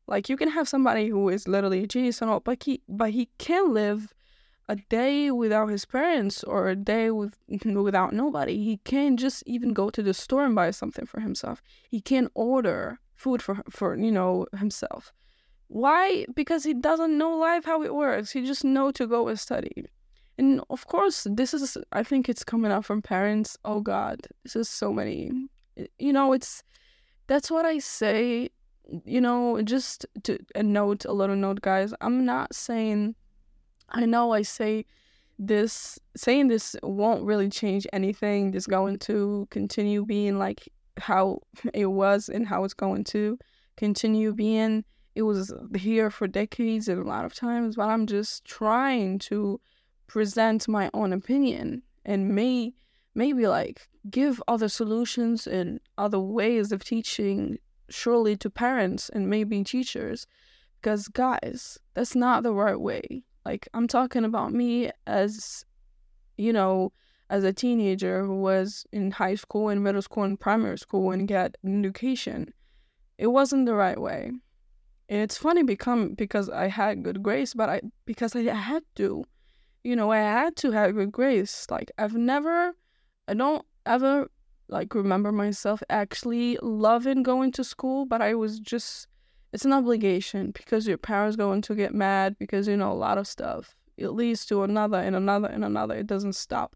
Like 0.07 0.29
you 0.29 0.37
can 0.37 0.49
have 0.49 0.67
somebody 0.67 1.07
who 1.07 1.29
is 1.29 1.47
literally 1.47 1.83
a 1.83 1.87
genius 1.87 2.21
and 2.21 2.29
all, 2.29 2.39
but 2.39 2.63
he 2.63 2.81
but 2.87 3.11
he 3.11 3.29
can 3.37 3.73
live 3.73 4.13
a 4.67 4.75
day 4.75 5.31
without 5.31 5.67
his 5.67 5.85
parents 5.85 6.43
or 6.43 6.69
a 6.69 6.75
day 6.75 7.09
with 7.11 7.37
without 7.65 8.13
nobody. 8.13 8.63
He 8.63 8.77
can't 8.77 9.19
just 9.19 9.43
even 9.45 9.73
go 9.73 9.89
to 9.89 10.03
the 10.03 10.13
store 10.13 10.45
and 10.45 10.55
buy 10.55 10.71
something 10.71 11.05
for 11.05 11.21
himself. 11.21 11.61
He 11.89 12.01
can't 12.01 12.31
order 12.35 12.99
food 13.15 13.41
for 13.41 13.61
for 13.69 13.95
you 13.95 14.11
know 14.11 14.45
himself. 14.57 15.13
Why? 15.67 16.25
Because 16.35 16.63
he 16.63 16.73
doesn't 16.73 17.17
know 17.17 17.35
life 17.37 17.65
how 17.65 17.81
it 17.83 17.95
works. 17.95 18.31
He 18.31 18.45
just 18.45 18.63
know 18.63 18.91
to 18.91 19.07
go 19.07 19.27
and 19.27 19.39
study. 19.39 19.85
And 20.37 20.61
of 20.69 20.85
course, 20.87 21.25
this 21.29 21.53
is 21.53 21.77
I 21.91 22.03
think 22.03 22.29
it's 22.29 22.43
coming 22.43 22.71
out 22.71 22.85
from 22.85 23.01
parents. 23.01 23.57
Oh 23.65 23.81
God, 23.81 24.19
this 24.43 24.55
is 24.55 24.69
so 24.69 24.93
many. 24.93 25.31
You 25.97 26.13
know, 26.13 26.33
it's 26.33 26.63
that's 27.27 27.49
what 27.49 27.65
I 27.65 27.79
say 27.79 28.49
you 29.05 29.21
know, 29.21 29.61
just 29.61 30.05
to 30.23 30.37
a 30.53 30.63
note, 30.63 31.05
a 31.05 31.11
little 31.11 31.35
note, 31.35 31.61
guys. 31.61 31.93
I'm 32.01 32.25
not 32.25 32.53
saying. 32.53 33.15
I 33.89 34.05
know 34.05 34.31
I 34.31 34.41
say 34.41 34.85
this 35.37 35.99
saying 36.15 36.47
this 36.47 36.75
won't 36.81 37.23
really 37.23 37.49
change 37.49 37.85
anything. 37.93 38.53
It's 38.53 38.67
going 38.67 38.99
to 38.99 39.47
continue 39.51 40.05
being 40.05 40.37
like 40.37 40.67
how 40.97 41.39
it 41.73 41.87
was 41.87 42.29
and 42.29 42.47
how 42.47 42.63
it's 42.63 42.73
going 42.73 43.03
to 43.05 43.37
continue 43.77 44.33
being. 44.33 44.83
It 45.15 45.23
was 45.23 45.53
here 45.77 46.09
for 46.09 46.27
decades 46.27 46.89
and 46.89 47.01
a 47.01 47.07
lot 47.07 47.23
of 47.23 47.33
times, 47.33 47.77
but 47.77 47.89
I'm 47.89 48.05
just 48.05 48.43
trying 48.43 49.19
to 49.19 49.61
present 50.07 50.67
my 50.67 50.89
own 50.93 51.13
opinion 51.13 51.81
and 52.03 52.35
may 52.35 52.73
maybe 53.15 53.47
like 53.47 53.87
give 54.09 54.43
other 54.47 54.67
solutions 54.67 55.47
and 55.47 55.79
other 55.97 56.19
ways 56.19 56.71
of 56.71 56.83
teaching 56.83 57.57
surely 57.89 58.35
to 58.35 58.49
parents 58.49 59.09
and 59.09 59.29
maybe 59.29 59.63
teachers 59.63 60.27
because 60.81 61.07
guys 61.07 61.77
that's 61.93 62.15
not 62.15 62.43
the 62.43 62.53
right 62.53 62.79
way 62.79 63.23
like 63.45 63.67
i'm 63.73 63.87
talking 63.87 64.25
about 64.25 64.51
me 64.51 64.89
as 65.07 65.65
you 66.37 66.51
know 66.51 66.91
as 67.29 67.43
a 67.43 67.53
teenager 67.53 68.23
who 68.25 68.35
was 68.35 68.85
in 68.91 69.11
high 69.11 69.35
school 69.35 69.69
and 69.69 69.83
middle 69.83 70.01
school 70.01 70.23
and 70.23 70.39
primary 70.39 70.77
school 70.77 71.11
and 71.11 71.27
got 71.27 71.55
education 71.65 72.53
it 73.17 73.27
wasn't 73.27 73.65
the 73.65 73.73
right 73.73 73.99
way 73.99 74.31
and 75.09 75.21
it's 75.21 75.37
funny 75.37 75.63
become 75.63 76.13
because 76.13 76.49
i 76.49 76.67
had 76.67 77.03
good 77.03 77.23
grades 77.23 77.53
but 77.53 77.69
i 77.69 77.81
because 78.05 78.35
i 78.35 78.41
had 78.41 78.83
to 78.95 79.23
you 79.83 79.95
know 79.95 80.11
i 80.11 80.17
had 80.17 80.55
to 80.55 80.71
have 80.71 80.93
good 80.93 81.11
grades 81.11 81.65
like 81.69 81.91
i've 81.97 82.15
never 82.15 82.73
i 83.27 83.33
don't 83.33 83.65
ever 83.85 84.27
like 84.67 84.95
remember 84.95 85.31
myself 85.31 85.83
actually 85.89 86.57
loving 86.61 87.23
going 87.23 87.51
to 87.53 87.63
school, 87.63 88.05
but 88.05 88.21
I 88.21 88.33
was 88.35 88.59
just 88.59 89.07
it's 89.53 89.65
an 89.65 89.73
obligation 89.73 90.51
because 90.51 90.87
your 90.87 90.97
parents 90.97 91.37
going 91.37 91.61
to 91.61 91.75
get 91.75 91.93
mad 91.93 92.35
because 92.39 92.67
you 92.67 92.77
know 92.77 92.91
a 92.91 92.93
lot 92.93 93.17
of 93.17 93.27
stuff. 93.27 93.75
It 93.97 94.09
leads 94.09 94.45
to 94.47 94.63
another 94.63 94.97
and 94.97 95.15
another 95.15 95.47
and 95.47 95.63
another. 95.63 95.95
It 95.95 96.07
doesn't 96.07 96.33
stop. 96.33 96.75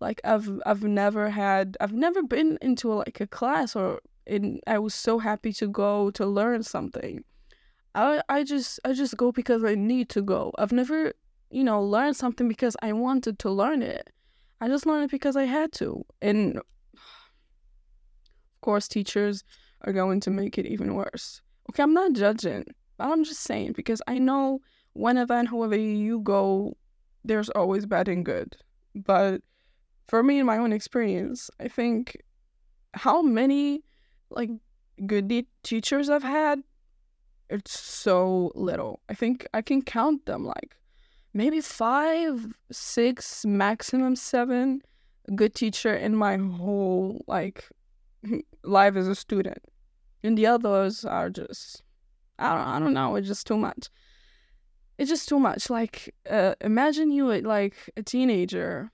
Like 0.00 0.20
I've 0.24 0.48
I've 0.64 0.84
never 0.84 1.30
had 1.30 1.76
I've 1.80 1.92
never 1.92 2.22
been 2.22 2.58
into 2.62 2.92
like 2.92 3.20
a 3.20 3.26
class 3.26 3.74
or 3.74 4.00
in 4.26 4.60
I 4.66 4.78
was 4.78 4.94
so 4.94 5.18
happy 5.18 5.52
to 5.54 5.66
go 5.66 6.10
to 6.12 6.26
learn 6.26 6.62
something. 6.62 7.24
I 7.94 8.22
I 8.28 8.44
just 8.44 8.78
I 8.84 8.92
just 8.92 9.16
go 9.16 9.32
because 9.32 9.64
I 9.64 9.74
need 9.74 10.08
to 10.10 10.22
go. 10.22 10.52
I've 10.58 10.72
never, 10.72 11.12
you 11.50 11.64
know, 11.64 11.82
learned 11.82 12.16
something 12.16 12.48
because 12.48 12.76
I 12.82 12.92
wanted 12.92 13.38
to 13.40 13.50
learn 13.50 13.82
it. 13.82 14.10
I 14.60 14.68
just 14.68 14.86
learned 14.86 15.04
it 15.04 15.10
because 15.10 15.36
I 15.36 15.44
had 15.44 15.72
to. 15.74 16.04
And 16.22 16.58
of 16.58 16.64
course, 18.60 18.88
teachers 18.88 19.44
are 19.82 19.92
going 19.92 20.20
to 20.20 20.30
make 20.30 20.58
it 20.58 20.66
even 20.66 20.94
worse. 20.94 21.40
Okay, 21.70 21.82
I'm 21.82 21.94
not 21.94 22.12
judging, 22.12 22.64
but 22.96 23.08
I'm 23.08 23.24
just 23.24 23.40
saying 23.42 23.72
because 23.72 24.02
I 24.06 24.18
know 24.18 24.60
whenever 24.92 25.34
and 25.34 25.48
however 25.48 25.76
you 25.76 26.20
go, 26.20 26.76
there's 27.24 27.50
always 27.50 27.86
bad 27.86 28.08
and 28.08 28.24
good. 28.24 28.56
But 28.94 29.42
for 30.08 30.22
me, 30.22 30.38
in 30.38 30.46
my 30.46 30.58
own 30.58 30.72
experience, 30.72 31.50
I 31.60 31.68
think 31.68 32.16
how 32.94 33.22
many 33.22 33.84
like 34.30 34.50
good 35.06 35.46
teachers 35.62 36.10
I've 36.10 36.22
had, 36.22 36.62
it's 37.50 37.78
so 37.78 38.52
little. 38.54 39.00
I 39.08 39.14
think 39.14 39.46
I 39.54 39.62
can 39.62 39.82
count 39.82 40.26
them 40.26 40.44
like 40.44 40.76
maybe 41.32 41.60
five, 41.60 42.46
six, 42.70 43.44
maximum 43.46 44.16
seven 44.16 44.82
good 45.34 45.54
teacher 45.54 45.94
in 45.94 46.16
my 46.16 46.36
whole 46.36 47.22
like 47.26 47.68
life 48.64 48.96
as 48.96 49.08
a 49.08 49.14
student. 49.14 49.62
And 50.24 50.36
the 50.36 50.46
others 50.46 51.04
are 51.04 51.30
just 51.30 51.82
I 52.38 52.54
don't 52.54 52.66
I 52.66 52.78
don't 52.78 52.94
know, 52.94 53.16
it's 53.16 53.28
just 53.28 53.46
too 53.46 53.56
much. 53.56 53.88
It's 54.96 55.10
just 55.10 55.28
too 55.28 55.38
much. 55.38 55.70
Like 55.70 56.14
uh, 56.28 56.54
imagine 56.60 57.12
you 57.12 57.32
like 57.42 57.76
a 57.96 58.02
teenager, 58.02 58.90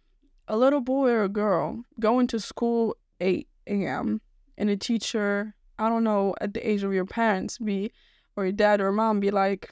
a 0.48 0.56
little 0.56 0.80
boy 0.80 1.10
or 1.10 1.24
a 1.24 1.28
girl 1.28 1.84
going 2.00 2.26
to 2.28 2.40
school 2.40 2.96
8 3.20 3.48
a.m. 3.66 4.20
and 4.58 4.70
a 4.70 4.76
teacher, 4.76 5.54
I 5.78 5.88
don't 5.88 6.04
know, 6.04 6.34
at 6.40 6.54
the 6.54 6.68
age 6.68 6.82
of 6.82 6.92
your 6.92 7.06
parents 7.06 7.58
be 7.58 7.92
or 8.36 8.44
your 8.44 8.52
dad 8.52 8.80
or 8.80 8.92
mom 8.92 9.20
be 9.20 9.30
like 9.30 9.70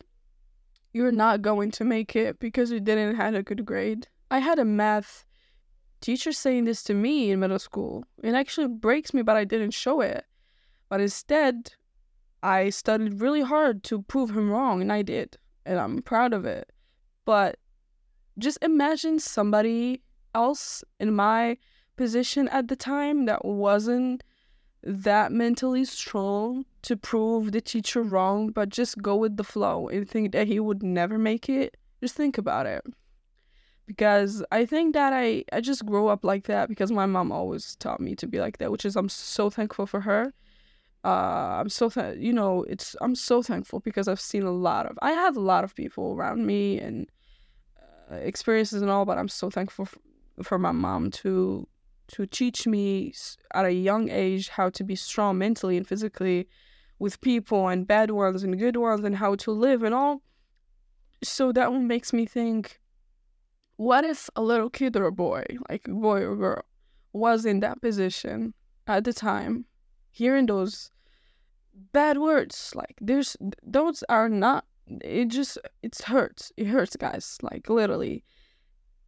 you're 0.92 1.12
not 1.12 1.42
going 1.42 1.70
to 1.72 1.84
make 1.84 2.14
it 2.14 2.38
because 2.38 2.70
you 2.70 2.80
didn't 2.80 3.16
have 3.16 3.34
a 3.34 3.42
good 3.42 3.64
grade. 3.64 4.06
I 4.30 4.38
had 4.38 4.58
a 4.58 4.64
math 4.64 5.24
teacher 6.00 6.32
saying 6.32 6.64
this 6.64 6.82
to 6.84 6.94
me 6.94 7.30
in 7.30 7.40
middle 7.40 7.58
school. 7.58 8.04
It 8.22 8.34
actually 8.34 8.68
breaks 8.68 9.14
me, 9.14 9.22
but 9.22 9.36
I 9.36 9.44
didn't 9.44 9.70
show 9.70 10.00
it. 10.00 10.24
But 10.88 11.00
instead, 11.00 11.72
I 12.42 12.70
studied 12.70 13.20
really 13.20 13.40
hard 13.40 13.82
to 13.84 14.02
prove 14.02 14.30
him 14.30 14.50
wrong, 14.50 14.82
and 14.82 14.92
I 14.92 15.02
did. 15.02 15.38
And 15.64 15.78
I'm 15.78 16.02
proud 16.02 16.34
of 16.34 16.44
it. 16.44 16.70
But 17.24 17.58
just 18.38 18.58
imagine 18.62 19.18
somebody 19.18 20.02
else 20.34 20.84
in 20.98 21.14
my 21.14 21.56
position 21.96 22.48
at 22.48 22.68
the 22.68 22.76
time 22.76 23.26
that 23.26 23.44
wasn't 23.44 24.22
that 24.82 25.30
mentally 25.30 25.84
strong 25.84 26.64
to 26.82 26.96
prove 26.96 27.52
the 27.52 27.60
teacher 27.60 28.02
wrong, 28.02 28.50
but 28.50 28.68
just 28.68 29.00
go 29.00 29.14
with 29.16 29.36
the 29.36 29.44
flow 29.44 29.88
and 29.88 30.08
think 30.08 30.32
that 30.32 30.48
he 30.48 30.58
would 30.58 30.82
never 30.82 31.18
make 31.18 31.48
it. 31.48 31.76
Just 32.00 32.16
think 32.16 32.38
about 32.38 32.66
it. 32.66 32.84
Because 33.86 34.42
I 34.50 34.64
think 34.64 34.94
that 34.94 35.12
I, 35.12 35.44
I 35.52 35.60
just 35.60 35.86
grew 35.86 36.08
up 36.08 36.24
like 36.24 36.44
that 36.44 36.68
because 36.68 36.90
my 36.90 37.06
mom 37.06 37.30
always 37.30 37.76
taught 37.76 38.00
me 38.00 38.14
to 38.16 38.26
be 38.26 38.40
like 38.40 38.58
that, 38.58 38.72
which 38.72 38.84
is 38.84 38.96
I'm 38.96 39.08
so 39.08 39.50
thankful 39.50 39.86
for 39.86 40.00
her. 40.00 40.32
Uh, 41.04 41.58
I'm 41.60 41.68
so 41.68 41.88
th- 41.88 42.18
you 42.18 42.32
know 42.32 42.62
it's 42.68 42.94
I'm 43.00 43.16
so 43.16 43.42
thankful 43.42 43.80
because 43.80 44.06
I've 44.06 44.20
seen 44.20 44.44
a 44.44 44.52
lot 44.52 44.86
of 44.86 44.96
I 45.02 45.10
have 45.10 45.36
a 45.36 45.40
lot 45.40 45.64
of 45.64 45.74
people 45.74 46.14
around 46.14 46.46
me 46.46 46.78
and 46.78 47.10
uh, 48.10 48.14
experiences 48.14 48.82
and 48.82 48.90
all, 48.90 49.04
but 49.04 49.18
I'm 49.18 49.28
so 49.28 49.50
thankful 49.50 49.88
for 50.42 50.58
my 50.58 50.72
mom 50.72 51.10
to 51.10 51.68
to 52.08 52.26
teach 52.26 52.66
me 52.66 53.14
at 53.54 53.64
a 53.64 53.72
young 53.72 54.10
age 54.10 54.48
how 54.48 54.68
to 54.68 54.84
be 54.84 54.94
strong 54.94 55.38
mentally 55.38 55.76
and 55.76 55.86
physically 55.86 56.46
with 56.98 57.20
people 57.20 57.68
and 57.68 57.86
bad 57.86 58.10
ones 58.10 58.42
and 58.42 58.58
good 58.58 58.76
ones 58.76 59.04
and 59.04 59.16
how 59.16 59.34
to 59.34 59.50
live 59.50 59.82
and 59.82 59.94
all. 59.94 60.22
So 61.24 61.52
that 61.52 61.72
one 61.72 61.86
makes 61.86 62.12
me 62.12 62.26
think 62.26 62.80
what 63.76 64.04
if 64.04 64.28
a 64.36 64.42
little 64.42 64.70
kid 64.70 64.96
or 64.96 65.06
a 65.06 65.12
boy, 65.12 65.44
like 65.68 65.88
a 65.88 65.90
boy 65.90 66.22
or 66.22 66.36
girl, 66.36 66.62
was 67.12 67.44
in 67.44 67.60
that 67.60 67.80
position 67.80 68.54
at 68.86 69.04
the 69.04 69.12
time, 69.12 69.64
hearing 70.10 70.46
those 70.46 70.90
bad 71.92 72.18
words? 72.18 72.72
Like, 72.74 72.96
there's 73.00 73.36
those 73.62 74.04
are 74.08 74.28
not, 74.28 74.66
it 74.86 75.28
just, 75.28 75.58
it 75.82 75.98
hurts. 75.98 76.52
It 76.56 76.66
hurts, 76.66 76.96
guys, 76.96 77.38
like 77.42 77.68
literally 77.68 78.24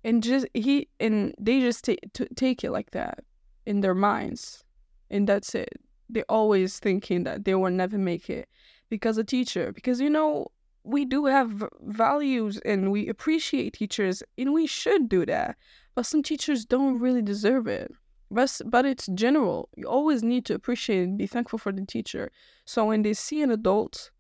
and 0.04 0.23
just 0.23 0.46
he 0.54 0.88
and 1.00 1.34
they 1.38 1.61
just 1.61 1.84
t- 1.84 1.99
t- 2.12 2.28
take 2.37 2.62
it 2.62 2.70
like 2.70 2.90
that 2.92 3.25
in 3.66 3.80
their 3.80 3.94
minds. 3.94 4.64
And 5.11 5.28
that's 5.28 5.54
it. 5.54 5.80
They're 6.08 6.25
always 6.28 6.78
thinking 6.78 7.25
that 7.25 7.44
they 7.44 7.54
will 7.54 7.70
never 7.70 7.99
make 7.99 8.28
it 8.28 8.49
because 8.90 9.18
a 9.18 9.25
teacher. 9.25 9.73
Because 9.73 10.00
you 10.00 10.11
know 10.11 10.49
we 10.84 11.04
do 11.04 11.25
have 11.26 11.64
values 11.82 12.61
and 12.64 12.92
we 12.92 13.08
appreciate 13.08 13.73
teachers 13.75 14.23
and 14.37 14.52
we 14.52 14.66
should 14.66 15.08
do 15.08 15.25
that. 15.26 15.56
But 15.94 16.06
some 16.06 16.23
teachers 16.23 16.64
don't 16.64 16.99
really 16.99 17.23
deserve 17.23 17.66
it. 17.66 17.90
But, 18.30 18.61
but 18.66 18.84
it's 18.84 19.06
general. 19.14 19.68
You 19.76 19.87
always 19.87 20.23
need 20.23 20.44
to 20.46 20.54
appreciate 20.54 21.04
and 21.04 21.16
be 21.16 21.26
thankful 21.26 21.58
for 21.58 21.73
the 21.73 21.87
teacher. 21.87 22.32
So 22.64 22.87
when 22.87 23.02
they 23.02 23.14
see 23.14 23.42
an 23.42 23.50
adult 23.50 24.11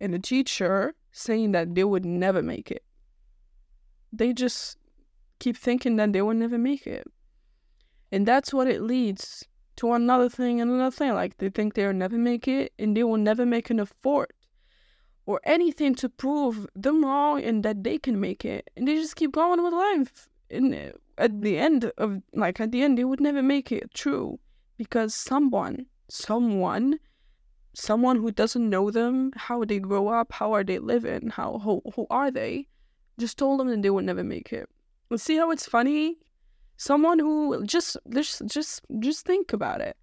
and 0.00 0.14
a 0.14 0.18
teacher 0.18 0.94
saying 1.12 1.52
that 1.52 1.74
they 1.74 1.84
would 1.84 2.04
never 2.04 2.42
make 2.42 2.70
it 2.70 2.82
they 4.12 4.32
just 4.32 4.78
keep 5.38 5.56
thinking 5.56 5.96
that 5.96 6.12
they 6.12 6.22
will 6.22 6.34
never 6.34 6.58
make 6.58 6.86
it. 6.86 7.06
And 8.12 8.26
that's 8.26 8.52
what 8.54 8.68
it 8.68 8.82
leads 8.82 9.44
to 9.76 9.92
another 9.92 10.28
thing 10.28 10.60
and 10.60 10.70
another 10.70 10.94
thing. 10.94 11.14
Like 11.14 11.36
they 11.38 11.50
think 11.50 11.74
they'll 11.74 11.92
never 11.92 12.16
make 12.16 12.48
it 12.48 12.72
and 12.78 12.96
they 12.96 13.04
will 13.04 13.18
never 13.18 13.44
make 13.44 13.70
an 13.70 13.80
effort 13.80 14.32
or 15.26 15.40
anything 15.44 15.94
to 15.96 16.08
prove 16.08 16.66
them 16.74 17.04
wrong 17.04 17.42
and 17.42 17.62
that 17.64 17.84
they 17.84 17.98
can 17.98 18.20
make 18.20 18.44
it. 18.44 18.70
And 18.76 18.86
they 18.86 18.94
just 18.94 19.16
keep 19.16 19.32
going 19.32 19.62
with 19.62 19.72
life. 19.72 20.28
And 20.50 20.92
at 21.18 21.42
the 21.42 21.58
end 21.58 21.90
of, 21.98 22.22
like, 22.32 22.60
at 22.60 22.70
the 22.70 22.82
end, 22.82 22.96
they 22.96 23.04
would 23.04 23.20
never 23.20 23.42
make 23.42 23.72
it 23.72 23.92
true 23.92 24.38
because 24.76 25.14
someone, 25.14 25.86
someone, 26.08 27.00
someone 27.74 28.16
who 28.18 28.30
doesn't 28.30 28.70
know 28.70 28.92
them, 28.92 29.32
how 29.34 29.64
they 29.64 29.80
grow 29.80 30.08
up, 30.08 30.32
how 30.32 30.52
are 30.52 30.62
they 30.62 30.78
living, 30.78 31.30
how, 31.30 31.58
who, 31.58 31.82
who 31.96 32.06
are 32.08 32.30
they, 32.30 32.68
just 33.18 33.36
told 33.36 33.58
them 33.58 33.68
that 33.68 33.82
they 33.82 33.90
would 33.90 34.04
never 34.04 34.22
make 34.22 34.52
it 34.52 34.68
see 35.14 35.36
how 35.36 35.50
it's 35.50 35.66
funny? 35.66 36.16
Someone 36.76 37.18
who 37.18 37.64
just 37.64 37.96
just 38.10 38.46
just 38.46 38.84
just 38.98 39.24
think 39.24 39.52
about 39.52 39.80
it. 39.80 39.96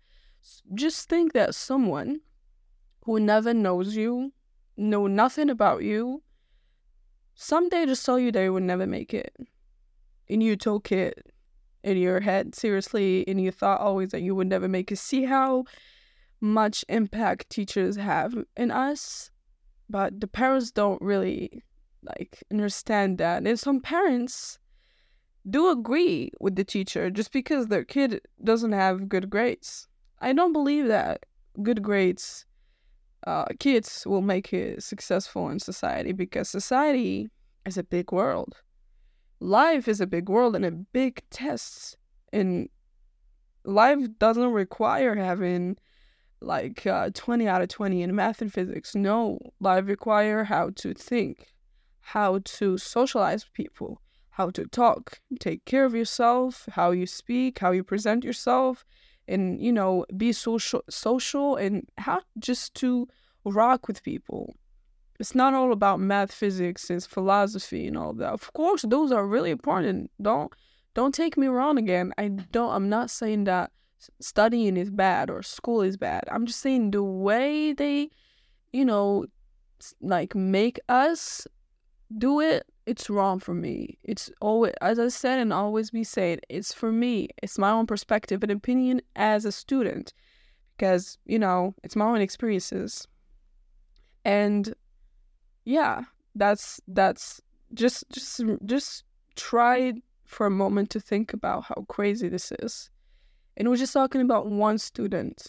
Just 0.74 1.10
think 1.10 1.34
that 1.34 1.56
someone 1.56 2.20
who 3.06 3.20
never 3.20 3.54
knows 3.54 3.96
you, 3.96 4.32
know 4.78 5.08
nothing 5.08 5.50
about 5.50 5.84
you, 5.84 6.24
someday 7.36 7.86
just 7.86 8.06
tell 8.06 8.20
you 8.20 8.32
they 8.32 8.50
would 8.50 8.64
never 8.64 8.88
make 8.88 9.14
it. 9.14 9.36
And 10.30 10.42
you 10.42 10.56
took 10.56 10.92
it 10.92 11.32
in 11.84 11.98
your 11.98 12.22
head 12.22 12.56
seriously 12.56 13.28
and 13.28 13.42
you 13.42 13.52
thought 13.52 13.82
always 13.82 14.10
that 14.10 14.22
you 14.22 14.36
would 14.36 14.48
never 14.48 14.68
make 14.68 14.92
it. 14.92 14.98
See 14.98 15.24
how 15.26 15.66
much 16.42 16.84
impact 16.90 17.50
teachers 17.50 17.96
have 17.98 18.34
in 18.56 18.72
us? 18.72 19.32
But 19.90 20.22
the 20.22 20.28
parents 20.28 20.72
don't 20.72 21.02
really 21.02 21.64
like 22.04 22.42
understand 22.52 23.18
that. 23.18 23.46
And 23.46 23.60
some 23.60 23.82
parents 23.82 24.60
do 25.50 25.70
agree 25.70 26.32
with 26.40 26.56
the 26.56 26.64
teacher 26.64 27.10
just 27.10 27.32
because 27.32 27.68
their 27.68 27.84
kid 27.84 28.22
doesn't 28.44 28.72
have 28.72 29.10
good 29.10 29.30
grades. 29.30 29.88
I 30.20 30.34
don't 30.34 30.54
believe 30.54 30.88
that 30.88 31.26
good 31.62 31.84
grades 31.84 32.46
uh, 33.26 33.46
kids 33.60 34.04
will 34.06 34.22
make 34.22 34.54
it 34.54 34.84
successful 34.84 35.50
in 35.50 35.60
society 35.60 36.12
because 36.12 36.50
society 36.50 37.30
is 37.66 37.78
a 37.78 37.84
big 37.84 38.12
world. 38.12 38.62
Life 39.40 39.88
is 39.88 40.02
a 40.02 40.08
big 40.08 40.30
world 40.30 40.56
and 40.56 40.66
a 40.66 40.72
big 40.72 41.22
test. 41.30 41.98
And 42.32 42.70
life 43.64 44.00
doesn't 44.20 44.52
require 44.52 45.16
having 45.16 45.78
like 46.42 46.86
uh, 46.86 47.10
20 47.14 47.48
out 47.48 47.62
of 47.62 47.70
20 47.70 48.02
in 48.02 48.16
math 48.16 48.42
and 48.42 48.52
physics. 48.52 48.96
No, 48.96 49.40
life 49.62 49.88
require 49.88 50.44
how 50.44 50.72
to 50.76 50.94
think, 50.94 51.54
how 52.02 52.40
to 52.44 52.78
socialize 52.78 53.46
with 53.46 53.54
people, 53.54 54.02
how 54.34 54.50
to 54.50 54.66
talk, 54.66 55.20
take 55.40 55.64
care 55.66 55.86
of 55.86 55.94
yourself, 55.94 56.68
how 56.72 56.90
you 56.90 57.06
speak, 57.06 57.60
how 57.60 57.72
you 57.72 57.84
present 57.84 58.24
yourself, 58.24 58.84
and 59.28 59.62
you 59.62 59.72
know, 59.72 60.06
be 60.18 60.34
social 60.34 60.84
social 60.90 61.56
and 61.56 61.88
how 62.00 62.20
just 62.40 62.74
to 62.76 63.08
rock 63.46 63.88
with 63.88 64.04
people. 64.04 64.56
It's 65.20 65.36
not 65.36 65.54
all 65.54 65.72
about 65.72 66.00
math, 66.00 66.32
physics, 66.32 66.90
and 66.90 67.04
philosophy 67.04 67.86
and 67.88 67.96
all 67.96 68.14
that. 68.14 68.34
Of 68.34 68.52
course, 68.54 68.82
those 68.82 69.12
are 69.12 69.26
really 69.28 69.52
important. 69.52 70.10
Don't 70.20 70.52
don't 70.96 71.14
take 71.14 71.38
me 71.38 71.48
wrong 71.48 71.78
again. 71.78 72.12
I 72.18 72.30
don't 72.30 72.74
I'm 72.74 72.90
not 72.90 73.12
saying 73.12 73.44
that 73.44 73.72
studying 74.20 74.78
is 74.78 74.90
bad 74.90 75.30
or 75.30 75.44
school 75.44 75.84
is 75.84 75.96
bad. 75.96 76.24
I'm 76.32 76.48
just 76.48 76.60
saying 76.60 76.90
the 76.90 77.04
way 77.04 77.74
they, 77.74 78.10
you 78.72 78.84
know, 78.84 79.28
like 80.02 80.34
make 80.34 80.80
us 80.90 81.48
do 82.18 82.40
it 82.40 82.66
it's 82.86 83.10
wrong 83.10 83.40
for 83.40 83.54
me. 83.54 83.98
It's 84.04 84.30
always, 84.42 84.74
as 84.82 85.00
I 85.00 85.08
said, 85.08 85.40
and 85.40 85.54
always 85.54 85.92
be 85.92 86.04
saying, 86.04 86.40
it's 86.50 86.74
for 86.74 86.92
me. 86.92 87.30
It's 87.42 87.58
my 87.58 87.72
own 87.72 87.88
perspective 87.88 88.44
and 88.44 88.52
opinion 88.52 89.02
as 89.16 89.46
a 89.46 89.52
student, 89.52 90.14
because 90.76 91.18
you 91.26 91.40
know 91.40 91.76
it's 91.84 91.96
my 91.96 92.06
own 92.06 92.22
experiences. 92.22 93.08
And 94.26 94.74
yeah, 95.66 96.04
that's 96.36 96.82
that's 96.88 97.42
just 97.74 98.06
just 98.12 98.42
just 98.66 99.04
try 99.36 99.94
for 100.26 100.46
a 100.46 100.52
moment 100.52 100.90
to 100.92 101.00
think 101.00 101.34
about 101.34 101.66
how 101.66 101.86
crazy 101.88 102.28
this 102.28 102.52
is. 102.60 102.90
And 103.56 103.70
we're 103.70 103.76
just 103.76 103.94
talking 103.94 104.22
about 104.22 104.48
one 104.48 104.78
student. 104.78 105.48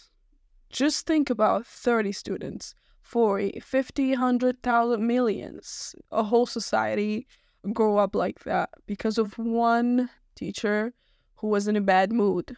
Just 0.69 1.07
think 1.07 1.29
about 1.29 1.65
30 1.65 2.11
students, 2.11 2.75
40, 3.05 3.59
50, 3.59 4.09
100,000 4.09 5.05
millions. 5.07 5.95
A 6.11 6.23
whole 6.23 6.47
society 6.47 7.27
grow 7.71 7.97
up 7.97 8.15
like 8.15 8.43
that 8.45 8.69
because 8.87 9.19
of 9.19 9.37
one 9.37 10.09
teacher 10.33 10.91
who 11.35 11.47
was 11.47 11.67
in 11.67 11.75
a 11.75 11.81
bad 11.81 12.11
mood. 12.11 12.57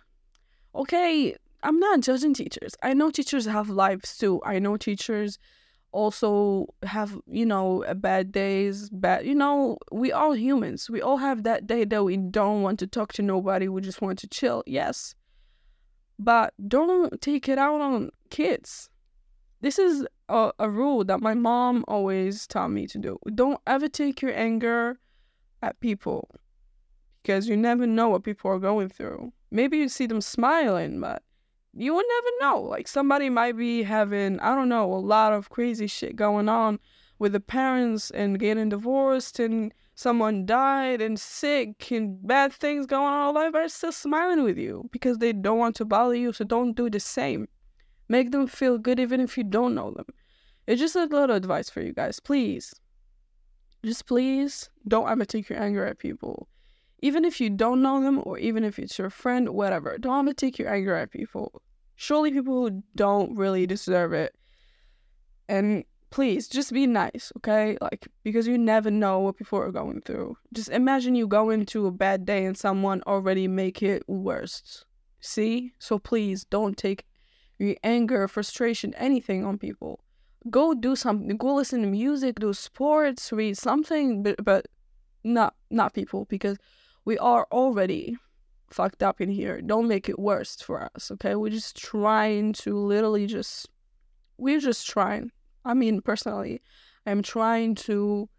Okay, 0.73 1.35
I'm 1.63 1.79
not 1.79 1.99
judging 1.99 2.33
teachers. 2.33 2.75
I 2.81 2.93
know 2.93 3.11
teachers 3.11 3.45
have 3.45 3.69
lives 3.69 4.17
too. 4.17 4.41
I 4.45 4.59
know 4.59 4.77
teachers 4.77 5.37
also 5.91 6.67
have, 6.83 7.19
you 7.27 7.45
know, 7.45 7.83
bad 7.97 8.31
days, 8.31 8.89
bad, 8.89 9.25
you 9.25 9.35
know, 9.35 9.77
we 9.91 10.13
all 10.13 10.33
humans. 10.33 10.89
We 10.89 11.01
all 11.01 11.17
have 11.17 11.43
that 11.43 11.67
day 11.67 11.83
that 11.83 12.05
we 12.05 12.15
don't 12.15 12.61
want 12.61 12.79
to 12.79 12.87
talk 12.87 13.11
to 13.13 13.21
nobody. 13.21 13.67
We 13.67 13.81
just 13.81 14.01
want 14.01 14.17
to 14.19 14.27
chill. 14.27 14.63
Yes. 14.65 15.13
But 16.17 16.53
don't 16.69 17.21
take 17.21 17.49
it 17.49 17.57
out 17.57 17.81
on 17.81 18.11
kids. 18.29 18.89
This 19.61 19.79
is 19.79 20.05
a, 20.29 20.51
a 20.59 20.69
rule 20.69 21.03
that 21.05 21.21
my 21.21 21.33
mom 21.33 21.83
always 21.87 22.45
taught 22.45 22.69
me 22.69 22.87
to 22.87 22.97
do. 22.97 23.19
Don't 23.33 23.59
ever 23.65 23.87
take 23.87 24.21
your 24.21 24.35
anger 24.35 24.99
at 25.63 25.79
people 25.79 26.29
because 27.21 27.49
you 27.49 27.57
never 27.57 27.87
know 27.87 28.09
what 28.09 28.23
people 28.23 28.51
are 28.51 28.59
going 28.59 28.89
through. 28.89 29.33
Maybe 29.49 29.77
you 29.77 29.89
see 29.89 30.05
them 30.05 30.21
smiling, 30.21 30.99
but 30.99 31.23
you 31.73 31.93
will 31.93 32.03
never 32.07 32.27
know. 32.39 32.61
Like 32.61 32.87
somebody 32.87 33.29
might 33.29 33.57
be 33.57 33.83
having, 33.83 34.39
I 34.39 34.53
don't 34.55 34.69
know, 34.69 34.93
a 34.93 34.95
lot 34.95 35.33
of 35.33 35.49
crazy 35.49 35.87
shit 35.87 36.15
going 36.15 36.49
on 36.49 36.79
with 37.19 37.33
the 37.33 37.39
parents 37.39 38.11
and 38.11 38.39
getting 38.39 38.69
divorced 38.69 39.39
and 39.39 39.73
someone 39.95 40.45
died 40.45 41.01
and 41.01 41.19
sick 41.19 41.91
and 41.91 42.25
bad 42.25 42.53
things 42.53 42.85
going 42.85 43.11
on 43.11 43.29
in 43.29 43.35
life, 43.35 43.51
but 43.53 43.71
still 43.71 43.91
smiling 43.91 44.43
with 44.43 44.57
you 44.57 44.87
because 44.91 45.17
they 45.17 45.33
don't 45.33 45.57
want 45.57 45.75
to 45.77 45.85
bother 45.85 46.15
you. 46.15 46.31
So 46.31 46.45
don't 46.45 46.75
do 46.75 46.89
the 46.89 46.99
same. 46.99 47.47
Make 48.09 48.31
them 48.31 48.47
feel 48.47 48.77
good 48.77 48.99
even 48.99 49.19
if 49.19 49.37
you 49.37 49.43
don't 49.43 49.75
know 49.75 49.91
them. 49.91 50.05
It's 50.65 50.81
just 50.81 50.95
a 50.95 51.05
little 51.05 51.35
advice 51.35 51.69
for 51.69 51.81
you 51.81 51.93
guys. 51.93 52.19
Please, 52.19 52.73
just 53.83 54.05
please 54.05 54.69
don't 54.87 55.09
ever 55.09 55.25
take 55.25 55.49
your 55.49 55.61
anger 55.61 55.85
at 55.85 55.99
people. 55.99 56.47
Even 56.99 57.25
if 57.25 57.39
you 57.39 57.49
don't 57.49 57.81
know 57.81 58.01
them 58.01 58.21
or 58.25 58.37
even 58.39 58.63
if 58.63 58.79
it's 58.79 58.97
your 58.97 59.09
friend, 59.09 59.49
whatever, 59.49 59.97
don't 59.97 60.27
ever 60.27 60.33
take 60.33 60.57
your 60.57 60.69
anger 60.69 60.95
at 60.95 61.11
people. 61.11 61.61
Surely 61.95 62.31
people 62.31 62.69
who 62.69 62.83
don't 62.95 63.35
really 63.35 63.67
deserve 63.67 64.13
it. 64.13 64.35
And 65.47 65.83
please 66.09 66.47
just 66.47 66.73
be 66.73 66.87
nice, 66.87 67.31
okay? 67.37 67.77
Like, 67.81 68.07
because 68.23 68.47
you 68.47 68.57
never 68.57 68.91
know 68.91 69.19
what 69.19 69.37
people 69.37 69.59
are 69.59 69.71
going 69.71 70.01
through. 70.01 70.37
Just 70.53 70.69
imagine 70.69 71.15
you 71.15 71.27
go 71.27 71.49
into 71.49 71.85
a 71.85 71.91
bad 71.91 72.25
day 72.25 72.45
and 72.45 72.57
someone 72.57 73.01
already 73.05 73.47
make 73.47 73.83
it 73.83 74.03
worse. 74.07 74.85
See? 75.19 75.73
So 75.79 75.99
please 75.99 76.45
don't 76.45 76.77
take 76.77 77.05
your 77.59 77.75
anger, 77.83 78.27
frustration, 78.27 78.93
anything 78.95 79.45
on 79.45 79.57
people. 79.57 79.99
Go 80.49 80.73
do 80.73 80.95
something. 80.95 81.35
Go 81.37 81.55
listen 81.55 81.81
to 81.81 81.87
music, 81.87 82.39
do 82.39 82.53
sports, 82.53 83.31
read 83.31 83.57
something, 83.57 84.23
but, 84.23 84.43
but 84.43 84.67
not 85.23 85.55
not 85.69 85.93
people 85.93 86.25
because 86.29 86.57
we 87.05 87.17
are 87.17 87.47
already 87.51 88.17
fucked 88.69 89.03
up 89.03 89.21
in 89.21 89.29
here. 89.29 89.61
Don't 89.61 89.87
make 89.87 90.09
it 90.09 90.19
worse 90.19 90.55
for 90.57 90.89
us, 90.95 91.11
okay? 91.11 91.35
We're 91.35 91.51
just 91.51 91.77
trying 91.77 92.53
to 92.53 92.77
literally 92.77 93.27
just 93.27 93.69
we're 94.37 94.59
just 94.59 94.87
trying. 94.87 95.31
I 95.65 95.73
mean, 95.73 96.01
personally, 96.01 96.61
I'm 97.05 97.21
trying 97.21 97.75
to 97.75 98.29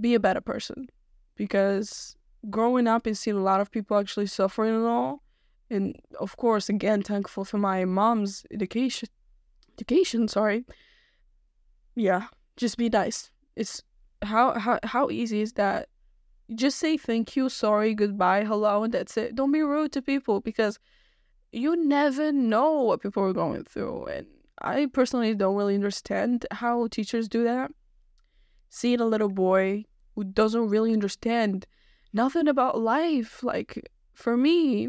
be 0.00 0.14
a 0.14 0.20
better 0.20 0.40
person 0.40 0.88
because 1.36 2.16
growing 2.50 2.86
up 2.86 3.06
and 3.06 3.16
seeing 3.16 3.36
a 3.36 3.42
lot 3.42 3.60
of 3.60 3.70
people 3.70 3.98
actually 3.98 4.26
suffering 4.26 4.74
and 4.74 4.86
all, 4.86 5.22
and 5.72 5.96
of 6.20 6.36
course, 6.36 6.68
again, 6.68 7.02
thankful 7.02 7.44
for 7.44 7.58
my 7.58 7.84
mom's 7.84 8.44
education. 8.50 9.08
Education, 9.78 10.28
sorry. 10.28 10.64
Yeah, 11.94 12.26
just 12.56 12.76
be 12.76 12.88
nice. 12.88 13.30
It's 13.56 13.82
how 14.22 14.58
how 14.58 14.78
how 14.84 15.10
easy 15.10 15.40
is 15.40 15.52
that? 15.54 15.88
Just 16.54 16.78
say 16.78 16.96
thank 16.96 17.34
you, 17.36 17.48
sorry, 17.48 17.94
goodbye, 17.94 18.44
hello, 18.44 18.84
and 18.84 18.92
that's 18.92 19.16
it. 19.16 19.34
Don't 19.34 19.52
be 19.52 19.62
rude 19.62 19.92
to 19.92 20.02
people 20.02 20.40
because 20.40 20.78
you 21.52 21.76
never 21.76 22.32
know 22.32 22.82
what 22.82 23.02
people 23.02 23.22
are 23.24 23.32
going 23.32 23.64
through. 23.64 24.06
And 24.06 24.26
I 24.60 24.86
personally 24.86 25.34
don't 25.34 25.56
really 25.56 25.74
understand 25.74 26.46
how 26.50 26.88
teachers 26.88 27.28
do 27.28 27.44
that. 27.44 27.70
Seeing 28.70 29.00
a 29.00 29.06
little 29.06 29.28
boy 29.28 29.84
who 30.14 30.24
doesn't 30.24 30.68
really 30.68 30.92
understand 30.92 31.66
nothing 32.12 32.48
about 32.48 32.78
life, 32.78 33.42
like 33.42 33.90
for 34.12 34.36
me, 34.36 34.88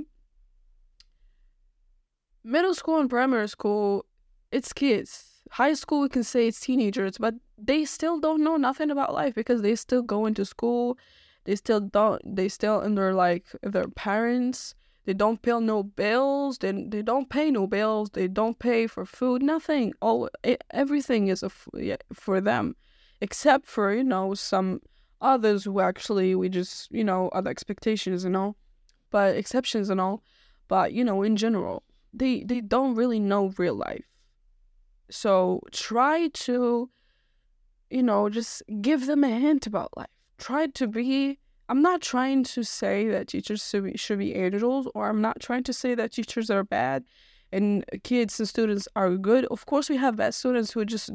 middle 2.44 2.74
school 2.74 3.00
and 3.00 3.10
primary 3.10 3.48
school, 3.48 4.06
it's 4.52 4.74
kids. 4.74 5.42
High 5.52 5.74
school, 5.74 6.02
we 6.02 6.10
can 6.10 6.24
say 6.24 6.48
it's 6.48 6.60
teenagers, 6.60 7.18
but 7.18 7.36
they 7.58 7.86
still 7.86 8.20
don't 8.20 8.44
know 8.44 8.58
nothing 8.58 8.90
about 8.90 9.14
life 9.14 9.36
because 9.36 9.62
they 9.62 9.76
still 9.76 10.02
go 10.02 10.26
into 10.26 10.46
school. 10.46 10.98
They 11.46 11.56
still 11.56 11.80
don't. 11.80 12.22
They 12.36 12.50
still 12.50 12.82
under 12.82 13.14
like 13.14 13.46
their 13.62 13.88
parents. 13.88 14.76
They 15.06 15.14
don't 15.14 15.42
pay 15.42 15.60
no 15.60 15.84
bills. 15.84 16.58
They 16.60 16.72
they 16.72 17.02
don't 17.02 17.30
pay 17.30 17.52
no 17.52 17.68
bills. 17.68 18.10
They 18.12 18.28
don't 18.28 18.58
pay 18.58 18.88
for 18.88 19.06
food. 19.06 19.44
Nothing. 19.44 19.94
All 20.02 20.30
it, 20.44 20.64
everything 20.72 21.28
is 21.28 21.44
a 21.44 21.48
f- 21.48 21.68
yeah, 21.76 21.98
for 22.14 22.40
them, 22.40 22.76
except 23.22 23.66
for 23.66 23.94
you 23.94 24.04
know 24.04 24.34
some 24.34 24.82
others 25.22 25.66
who 25.66 25.80
actually 25.82 26.36
we 26.36 26.50
just 26.50 26.90
you 26.92 27.04
know 27.04 27.30
other 27.30 27.50
expectations 27.52 28.24
and 28.24 28.38
all, 28.38 28.56
but 29.12 29.36
exceptions 29.36 29.90
and 29.90 30.00
all. 30.00 30.24
But 30.70 30.94
you 30.94 31.04
know 31.04 31.22
in 31.22 31.36
general, 31.36 31.84
they 32.14 32.44
they 32.44 32.62
don't 32.62 32.96
really 32.96 33.20
know 33.20 33.54
real 33.58 33.76
life. 33.76 34.06
So 35.10 35.62
try 35.72 36.30
to, 36.30 36.90
you 37.90 38.04
know, 38.04 38.30
just 38.30 38.64
give 38.82 39.06
them 39.06 39.24
a 39.24 39.30
hint 39.30 39.68
about 39.68 39.96
life. 39.98 40.08
Try 40.38 40.68
to 40.68 40.88
be. 40.88 41.40
I'm 41.70 41.82
not 41.82 42.02
trying 42.02 42.44
to 42.46 42.64
say 42.64 43.08
that 43.08 43.30
teachers 43.30 43.68
should 43.68 43.86
be, 43.86 43.98
should 43.98 44.20
be 44.20 44.36
angels, 44.36 44.88
or 44.94 45.10
I'm 45.10 45.22
not 45.22 45.40
trying 45.40 45.64
to 45.64 45.74
say 45.74 45.96
that 45.96 46.12
teachers 46.12 46.50
are 46.50 46.64
bad 46.64 47.06
and 47.54 47.86
kids 48.04 48.40
and 48.40 48.50
students 48.50 48.88
are 48.96 49.16
good. 49.16 49.46
Of 49.46 49.66
course, 49.66 49.90
we 49.90 49.96
have 49.98 50.18
bad 50.18 50.34
students 50.34 50.72
who 50.72 50.84
just 50.84 51.12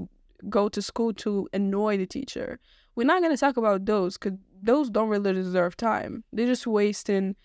go 0.49 0.69
to 0.69 0.81
school 0.81 1.13
to 1.15 1.49
annoy 1.53 1.99
the 1.99 2.07
teacher. 2.07 2.61
We're 2.95 3.05
not 3.05 3.21
going 3.21 3.35
to 3.35 3.41
talk 3.41 3.57
about 3.57 3.85
those 3.85 4.17
because 4.17 4.39
those 4.63 4.89
don't 4.89 5.09
really 5.09 5.33
deserve 5.33 5.77
time. 5.77 6.25
They're 6.33 6.47
just 6.47 6.67
wasting 6.67 7.37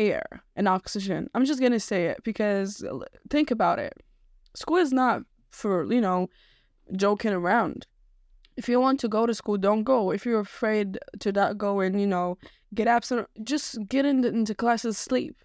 air 0.00 0.42
and 0.56 0.66
oxygen. 0.66 1.28
I'm 1.34 1.44
just 1.44 1.60
going 1.60 1.72
to 1.72 1.80
say 1.80 2.06
it 2.06 2.24
because 2.24 2.82
uh, 2.82 2.98
think 3.28 3.50
about 3.50 3.78
it. 3.78 3.92
School 4.54 4.78
is 4.78 4.92
not 4.92 5.22
for, 5.50 5.92
you 5.92 6.00
know, 6.00 6.28
joking 6.96 7.32
around. 7.32 7.86
If 8.56 8.68
you 8.68 8.80
want 8.80 8.98
to 9.00 9.08
go 9.08 9.26
to 9.26 9.34
school, 9.34 9.58
don't 9.58 9.84
go. 9.84 10.10
If 10.10 10.24
you're 10.24 10.40
afraid 10.40 10.98
to 11.20 11.32
not 11.32 11.58
go 11.58 11.80
and, 11.80 12.00
you 12.00 12.06
know, 12.06 12.38
get 12.74 12.88
absent, 12.88 13.28
just 13.44 13.78
get 13.88 14.04
into, 14.04 14.28
into 14.28 14.54
class 14.54 14.84
and 14.84 14.96
sleep. 14.96 15.36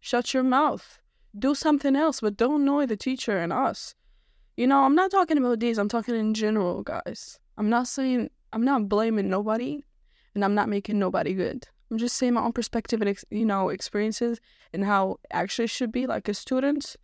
Shut 0.00 0.34
your 0.34 0.44
mouth. 0.44 0.98
Do 1.38 1.54
something 1.54 1.96
else, 1.96 2.20
but 2.20 2.36
don't 2.36 2.62
annoy 2.62 2.86
the 2.86 2.96
teacher 2.96 3.38
and 3.38 3.52
us. 3.52 3.94
You 4.56 4.66
know, 4.66 4.80
I'm 4.80 4.94
not 4.94 5.10
talking 5.10 5.38
about 5.38 5.60
these, 5.60 5.78
I'm 5.78 5.88
talking 5.88 6.14
in 6.14 6.34
general, 6.34 6.82
guys. 6.82 7.38
I'm 7.56 7.70
not 7.70 7.86
saying, 7.86 8.30
I'm 8.52 8.64
not 8.64 8.88
blaming 8.88 9.28
nobody, 9.28 9.84
and 10.34 10.44
I'm 10.44 10.54
not 10.54 10.68
making 10.68 10.98
nobody 10.98 11.34
good. 11.34 11.66
I'm 11.90 11.98
just 11.98 12.16
saying 12.16 12.34
my 12.34 12.42
own 12.42 12.52
perspective 12.52 13.00
and, 13.00 13.16
you 13.30 13.46
know, 13.46 13.70
experiences 13.70 14.40
and 14.72 14.84
how 14.84 15.18
actually 15.30 15.68
should 15.68 15.90
be 15.90 16.06
like 16.06 16.28
a 16.28 16.34
student 16.34 16.96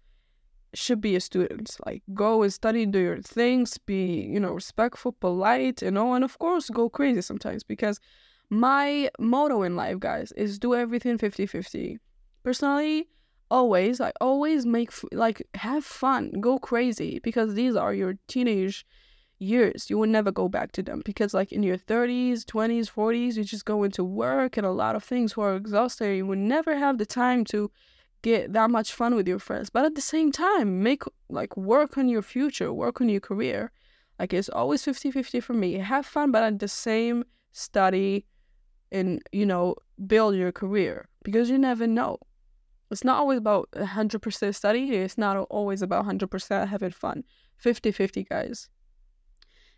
should 0.74 1.00
be 1.00 1.16
a 1.16 1.20
student. 1.20 1.76
Like 1.86 2.02
go 2.12 2.42
and 2.42 2.52
study, 2.52 2.84
do 2.86 2.98
your 2.98 3.22
things, 3.22 3.78
be, 3.78 4.28
you 4.30 4.40
know, 4.40 4.52
respectful, 4.52 5.12
polite, 5.12 5.82
you 5.82 5.90
know, 5.90 6.14
and 6.14 6.24
of 6.24 6.38
course 6.38 6.68
go 6.68 6.88
crazy 6.88 7.22
sometimes 7.22 7.62
because 7.62 8.00
my 8.50 9.10
motto 9.18 9.62
in 9.62 9.76
life, 9.76 9.98
guys, 10.00 10.32
is 10.32 10.58
do 10.58 10.74
everything 10.74 11.16
50-50. 11.16 11.98
Personally, 12.42 13.08
always, 13.50 14.00
I 14.00 14.12
always 14.20 14.66
make 14.66 14.90
like 15.12 15.46
have 15.54 15.84
fun, 15.84 16.32
go 16.40 16.58
crazy 16.58 17.20
because 17.22 17.54
these 17.54 17.76
are 17.76 17.94
your 17.94 18.14
teenage 18.28 18.84
years. 19.38 19.90
You 19.90 19.98
will 19.98 20.08
never 20.08 20.30
go 20.32 20.48
back 20.48 20.72
to 20.72 20.82
them 20.82 21.02
because 21.04 21.34
like 21.34 21.52
in 21.52 21.62
your 21.62 21.76
30s, 21.76 22.44
20s, 22.44 22.90
40s, 22.90 23.36
you 23.36 23.44
just 23.44 23.64
go 23.64 23.82
into 23.82 24.04
work 24.04 24.56
and 24.56 24.66
a 24.66 24.70
lot 24.70 24.96
of 24.96 25.04
things 25.04 25.32
who 25.32 25.42
are 25.42 25.56
exhausted. 25.56 26.16
You 26.16 26.26
will 26.26 26.36
never 26.36 26.76
have 26.76 26.98
the 26.98 27.06
time 27.06 27.44
to 27.46 27.70
get 28.22 28.52
that 28.52 28.70
much 28.70 28.92
fun 28.92 29.14
with 29.14 29.28
your 29.28 29.38
friends. 29.38 29.70
But 29.70 29.84
at 29.84 29.94
the 29.94 30.00
same 30.00 30.32
time, 30.32 30.82
make 30.82 31.02
like 31.28 31.56
work 31.56 31.98
on 31.98 32.08
your 32.08 32.22
future, 32.22 32.72
work 32.72 33.00
on 33.00 33.08
your 33.08 33.20
career. 33.20 33.70
Like 34.18 34.32
it's 34.32 34.48
always 34.48 34.84
50-50 34.84 35.42
for 35.42 35.54
me. 35.54 35.74
Have 35.74 36.06
fun, 36.06 36.30
but 36.30 36.42
at 36.42 36.58
the 36.58 36.68
same 36.68 37.24
study 37.52 38.26
and, 38.92 39.20
you 39.32 39.44
know, 39.44 39.74
build 40.06 40.36
your 40.36 40.52
career 40.52 41.08
because 41.24 41.50
you 41.50 41.58
never 41.58 41.86
know. 41.86 42.18
It's 42.90 43.02
not 43.02 43.18
always 43.18 43.38
about 43.38 43.68
100% 43.72 44.54
study. 44.54 44.92
It's 44.92 45.18
not 45.18 45.36
always 45.50 45.82
about 45.82 46.06
100% 46.06 46.68
having 46.68 46.90
fun. 46.90 47.24
50-50, 47.64 48.28
guys. 48.28 48.68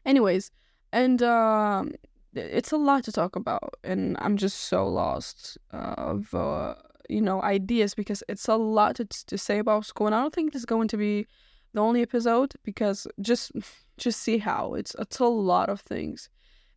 Anyways, 0.06 0.50
and 0.92 1.22
um, 1.22 1.92
it's 2.34 2.72
a 2.72 2.78
lot 2.78 3.04
to 3.04 3.12
talk 3.12 3.36
about, 3.36 3.74
and 3.84 4.16
I'm 4.20 4.38
just 4.38 4.60
so 4.60 4.88
lost 4.88 5.58
of 5.70 6.32
uh, 6.32 6.76
you 7.10 7.20
know 7.20 7.42
ideas 7.42 7.94
because 7.94 8.22
it's 8.28 8.48
a 8.48 8.56
lot 8.56 8.96
to, 8.96 9.04
to 9.04 9.36
say 9.36 9.58
about 9.58 9.84
school 9.86 10.08
and 10.08 10.14
i 10.16 10.20
don't 10.20 10.34
think 10.34 10.52
this 10.52 10.62
is 10.62 10.66
going 10.66 10.88
to 10.88 10.96
be 10.96 11.24
the 11.76 11.82
only 11.82 12.02
episode 12.02 12.54
because 12.64 13.06
just 13.20 13.52
just 13.98 14.20
see 14.20 14.38
how 14.38 14.74
it's 14.74 14.96
it's 14.98 15.20
a 15.20 15.24
lot 15.24 15.68
of 15.68 15.80
things. 15.80 16.28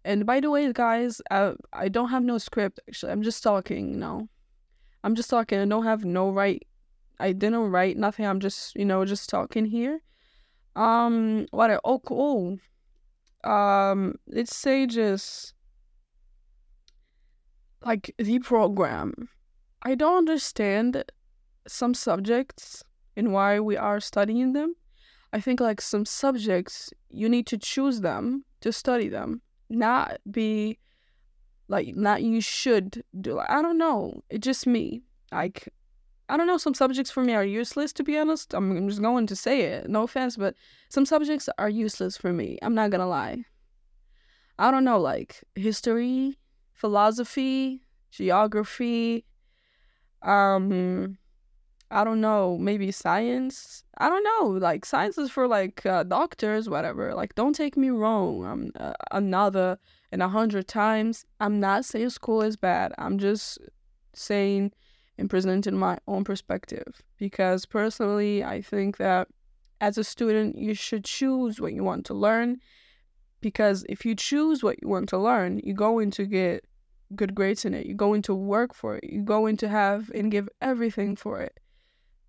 And 0.05 0.25
by 0.25 0.39
the 0.39 0.49
way, 0.49 0.71
guys, 0.71 1.21
I 1.31 1.53
I 1.73 1.89
don't 1.89 2.09
have 2.09 2.23
no 2.23 2.37
script 2.37 2.79
actually. 2.87 3.11
I'm 3.11 3.23
just 3.23 3.41
talking, 3.41 3.89
you 3.89 3.97
know. 3.97 4.29
I'm 5.03 5.15
just 5.15 5.29
talking. 5.29 5.59
I 5.59 5.65
don't 5.65 5.85
have 5.85 6.03
no 6.03 6.29
right. 6.29 6.61
I 7.19 7.31
didn't 7.31 7.71
write 7.71 7.97
nothing. 7.97 8.25
I'm 8.25 8.39
just 8.39 8.75
you 8.75 8.85
know 8.85 9.03
just 9.05 9.29
talking 9.29 9.65
here. 9.65 10.01
Um, 10.75 11.47
what? 11.51 11.71
I, 11.71 11.79
oh, 11.83 11.99
cool. 11.99 12.59
Um, 13.43 14.15
let's 14.27 14.55
say 14.55 14.85
just 14.85 15.53
like 17.83 18.13
the 18.17 18.39
program. 18.39 19.29
I 19.81 19.95
don't 19.95 20.17
understand 20.17 21.03
some 21.67 21.93
subjects 21.93 22.83
and 23.15 23.31
why 23.31 23.59
we 23.59 23.77
are 23.77 23.99
studying 23.99 24.53
them. 24.53 24.75
I 25.31 25.39
think 25.39 25.59
like 25.59 25.79
some 25.79 26.05
subjects 26.05 26.91
you 27.09 27.29
need 27.29 27.47
to 27.47 27.57
choose 27.57 28.01
them 28.01 28.45
to 28.61 28.73
study 28.73 29.07
them, 29.09 29.41
not 29.69 30.19
be 30.29 30.79
like 31.67 31.95
not 31.95 32.23
you 32.23 32.41
should 32.41 33.03
do. 33.21 33.39
I 33.39 33.61
don't 33.61 33.77
know. 33.77 34.23
It's 34.29 34.45
just 34.45 34.67
me. 34.67 35.03
Like 35.31 35.69
I 36.29 36.37
don't 36.37 36.47
know. 36.47 36.57
Some 36.57 36.75
subjects 36.75 37.11
for 37.11 37.23
me 37.23 37.33
are 37.33 37.43
useless. 37.43 37.91
To 37.93 38.03
be 38.03 38.17
honest, 38.17 38.53
I'm, 38.53 38.87
just 38.87 39.01
going 39.01 39.25
to 39.27 39.35
say 39.35 39.61
it. 39.61 39.89
No 39.89 40.03
offense, 40.03 40.37
but 40.37 40.55
some 40.89 41.05
subjects 41.05 41.49
are 41.57 41.69
useless 41.69 42.15
for 42.15 42.31
me. 42.31 42.59
I'm 42.61 42.75
not 42.75 42.91
gonna 42.91 43.07
lie. 43.07 43.45
I 44.59 44.71
don't 44.71 44.83
know, 44.83 44.99
like 44.99 45.43
history, 45.55 46.37
philosophy, 46.73 47.81
geography, 48.11 49.25
um, 50.21 51.17
I 51.91 52.03
don't 52.03 52.21
know, 52.21 52.57
maybe 52.57 52.91
science. 52.91 53.83
I 53.97 54.09
don't 54.09 54.23
know. 54.23 54.49
Like 54.49 54.85
science 54.85 55.17
is 55.17 55.31
for 55.31 55.47
like 55.47 55.85
uh, 55.85 56.03
doctors, 56.03 56.69
whatever. 56.69 57.15
Like 57.15 57.33
don't 57.35 57.55
take 57.55 57.75
me 57.75 57.89
wrong. 57.89 58.45
I'm 58.45 58.71
uh, 58.79 58.93
another 59.11 59.79
and 60.11 60.21
a 60.21 60.27
hundred 60.27 60.67
times. 60.67 61.25
I'm 61.39 61.59
not 61.59 61.85
saying 61.85 62.11
school 62.11 62.41
is 62.41 62.57
bad. 62.57 62.93
I'm 62.99 63.17
just 63.17 63.57
saying 64.13 64.73
and 65.19 65.29
presenting 65.29 65.77
my 65.77 65.97
own 66.07 66.23
perspective 66.23 67.01
because 67.17 67.65
personally, 67.65 68.43
I 68.43 68.61
think 68.61 68.97
that 68.97 69.27
as 69.81 69.97
a 69.97 70.03
student, 70.03 70.57
you 70.57 70.73
should 70.73 71.05
choose 71.05 71.61
what 71.61 71.73
you 71.73 71.83
want 71.83 72.05
to 72.07 72.13
learn 72.13 72.57
because 73.41 73.85
if 73.87 74.05
you 74.05 74.15
choose 74.15 74.63
what 74.63 74.81
you 74.81 74.89
want 74.89 75.09
to 75.09 75.17
learn, 75.17 75.59
you're 75.63 75.75
going 75.75 76.11
to 76.11 76.25
get 76.25 76.65
good 77.15 77.33
grades 77.33 77.65
in 77.65 77.73
it. 77.73 77.85
You're 77.85 77.95
going 77.95 78.21
to 78.23 78.35
work 78.35 78.73
for 78.73 78.97
it. 78.97 79.05
You're 79.05 79.23
going 79.23 79.57
to 79.57 79.69
have 79.69 80.11
and 80.13 80.31
give 80.31 80.49
everything 80.61 81.15
for 81.15 81.39
it. 81.41 81.59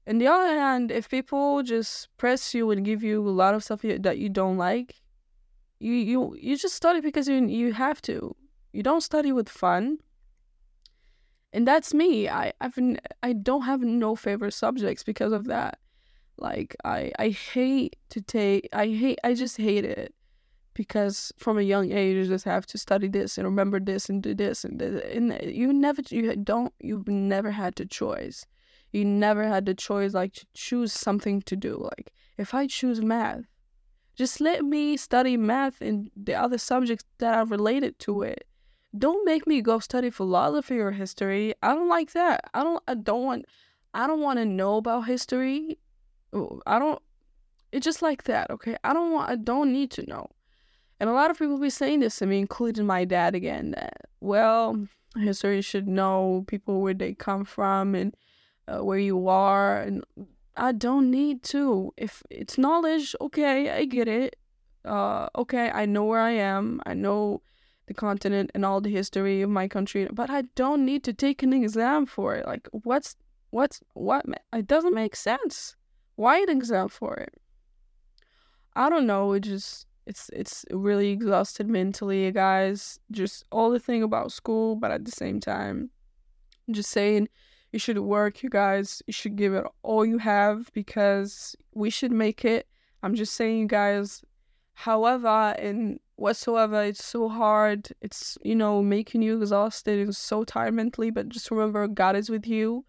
On 0.06 0.18
the 0.18 0.26
other 0.26 0.58
hand, 0.58 0.90
if 0.90 1.08
people 1.08 1.62
just 1.62 2.08
press 2.16 2.54
you 2.54 2.70
and 2.70 2.84
give 2.84 3.02
you 3.02 3.26
a 3.26 3.30
lot 3.30 3.54
of 3.54 3.62
stuff 3.62 3.82
that 3.82 4.18
you 4.18 4.28
don't 4.28 4.56
like, 4.56 4.94
you 5.78 5.94
you 5.94 6.36
you 6.38 6.56
just 6.56 6.74
study 6.74 7.00
because 7.00 7.28
you 7.28 7.46
you 7.46 7.72
have 7.72 8.02
to. 8.02 8.34
You 8.72 8.82
don't 8.82 9.02
study 9.02 9.32
with 9.32 9.48
fun. 9.48 9.98
And 11.52 11.66
that's 11.66 11.92
me. 11.92 12.28
I 12.28 12.52
I've 12.60 12.78
I 13.22 13.32
don't 13.32 13.62
have 13.62 13.80
no 13.80 14.14
favorite 14.16 14.54
subjects 14.54 15.02
because 15.02 15.32
of 15.32 15.46
that. 15.46 15.78
Like 16.38 16.76
I 16.84 17.12
I 17.18 17.30
hate 17.30 17.96
to 18.10 18.20
take 18.20 18.68
I 18.72 18.86
hate 18.86 19.18
I 19.24 19.34
just 19.34 19.56
hate 19.56 19.84
it 19.84 20.14
because 20.74 21.32
from 21.36 21.58
a 21.58 21.62
young 21.62 21.90
age 21.92 22.16
you 22.16 22.24
just 22.24 22.44
have 22.44 22.66
to 22.66 22.78
study 22.78 23.08
this 23.08 23.36
and 23.36 23.46
remember 23.46 23.80
this 23.80 24.08
and 24.08 24.22
do 24.22 24.34
this 24.34 24.64
and 24.64 24.78
this. 24.78 25.02
and 25.14 25.38
you 25.42 25.72
never 25.72 26.02
you 26.08 26.34
don't 26.36 26.72
you've 26.80 27.08
never 27.08 27.50
had 27.50 27.74
the 27.74 27.84
choice 27.84 28.46
you 28.92 29.04
never 29.04 29.46
had 29.46 29.66
the 29.66 29.74
choice 29.74 30.14
like 30.14 30.32
to 30.32 30.46
choose 30.54 30.92
something 30.92 31.42
to 31.42 31.56
do 31.56 31.76
like 31.76 32.12
if 32.38 32.54
i 32.54 32.66
choose 32.66 33.02
math 33.02 33.44
just 34.16 34.40
let 34.40 34.64
me 34.64 34.96
study 34.96 35.36
math 35.36 35.80
and 35.80 36.10
the 36.16 36.34
other 36.34 36.58
subjects 36.58 37.04
that 37.18 37.34
are 37.34 37.46
related 37.46 37.98
to 37.98 38.22
it 38.22 38.46
don't 38.96 39.24
make 39.24 39.46
me 39.46 39.60
go 39.60 39.78
study 39.78 40.10
philosophy 40.10 40.78
or 40.78 40.90
history 40.90 41.54
i 41.62 41.74
don't 41.74 41.88
like 41.88 42.12
that 42.12 42.40
i 42.54 42.62
don't 42.62 42.82
i 42.88 42.94
don't 42.94 43.24
want 43.24 43.46
i 43.94 44.06
don't 44.06 44.20
want 44.20 44.38
to 44.38 44.44
know 44.44 44.76
about 44.76 45.06
history 45.06 45.78
i 46.66 46.78
don't 46.78 47.00
it's 47.72 47.84
just 47.84 48.02
like 48.02 48.24
that 48.24 48.50
okay 48.50 48.76
i 48.82 48.92
don't 48.92 49.12
want 49.12 49.30
i 49.30 49.36
don't 49.36 49.72
need 49.72 49.90
to 49.90 50.04
know 50.06 50.28
and 51.00 51.08
a 51.08 51.14
lot 51.14 51.30
of 51.30 51.38
people 51.38 51.58
be 51.58 51.70
saying 51.70 52.00
this 52.00 52.18
to 52.18 52.26
me, 52.26 52.38
including 52.38 52.86
my 52.86 53.06
dad 53.06 53.34
again, 53.34 53.70
that, 53.70 54.02
well, 54.20 54.86
history 55.16 55.62
should 55.62 55.88
know 55.88 56.44
people 56.46 56.82
where 56.82 56.92
they 56.92 57.14
come 57.14 57.46
from 57.46 57.94
and 57.94 58.14
uh, 58.68 58.84
where 58.84 58.98
you 58.98 59.26
are. 59.26 59.80
And 59.80 60.04
I 60.58 60.72
don't 60.72 61.10
need 61.10 61.42
to. 61.44 61.94
If 61.96 62.22
it's 62.28 62.58
knowledge, 62.58 63.16
okay, 63.18 63.70
I 63.70 63.86
get 63.86 64.08
it. 64.08 64.36
Uh, 64.84 65.28
okay, 65.36 65.70
I 65.70 65.86
know 65.86 66.04
where 66.04 66.20
I 66.20 66.32
am. 66.32 66.82
I 66.84 66.92
know 66.92 67.40
the 67.90 67.94
continent 67.94 68.52
and 68.54 68.64
all 68.64 68.80
the 68.80 68.88
history 68.88 69.42
of 69.42 69.50
my 69.50 69.66
country, 69.66 70.06
but 70.12 70.30
I 70.30 70.42
don't 70.54 70.84
need 70.84 71.02
to 71.04 71.12
take 71.12 71.42
an 71.42 71.52
exam 71.52 72.06
for 72.06 72.36
it. 72.36 72.46
Like, 72.46 72.68
what's, 72.70 73.16
what's, 73.50 73.80
what? 73.94 74.24
It 74.52 74.68
doesn't 74.68 74.94
make 74.94 75.16
sense. 75.16 75.74
Why 76.14 76.38
an 76.38 76.50
exam 76.50 76.88
for 76.88 77.16
it? 77.16 77.34
I 78.76 78.88
don't 78.88 79.08
know. 79.08 79.32
It 79.32 79.40
just, 79.40 79.88
it's 80.06 80.30
it's 80.32 80.64
really 80.70 81.10
exhausted 81.10 81.68
mentally, 81.68 82.24
you 82.26 82.30
guys. 82.30 83.00
Just 83.10 83.44
all 83.50 83.70
the 83.70 83.80
thing 83.80 84.04
about 84.04 84.30
school, 84.30 84.76
but 84.76 84.92
at 84.92 85.04
the 85.04 85.10
same 85.10 85.40
time, 85.40 85.90
I'm 86.68 86.74
just 86.74 86.90
saying 86.90 87.28
you 87.72 87.80
should 87.80 87.98
work, 87.98 88.44
you 88.44 88.50
guys. 88.50 89.02
You 89.08 89.12
should 89.12 89.34
give 89.34 89.52
it 89.52 89.64
all 89.82 90.06
you 90.06 90.18
have 90.18 90.70
because 90.72 91.56
we 91.74 91.90
should 91.90 92.12
make 92.12 92.44
it. 92.44 92.68
I'm 93.02 93.16
just 93.16 93.34
saying, 93.34 93.58
you 93.58 93.66
guys. 93.66 94.22
However, 94.74 95.54
and 95.58 95.98
whatsoever, 96.20 96.82
it's 96.82 97.04
so 97.04 97.28
hard. 97.28 97.88
It's 98.00 98.38
you 98.42 98.54
know 98.54 98.82
making 98.82 99.22
you 99.22 99.40
exhausted 99.40 99.98
and 99.98 100.14
so 100.14 100.44
tired 100.44 100.74
mentally. 100.74 101.10
But 101.10 101.28
just 101.28 101.50
remember, 101.50 101.86
God 101.88 102.16
is 102.16 102.30
with 102.30 102.46
you. 102.46 102.84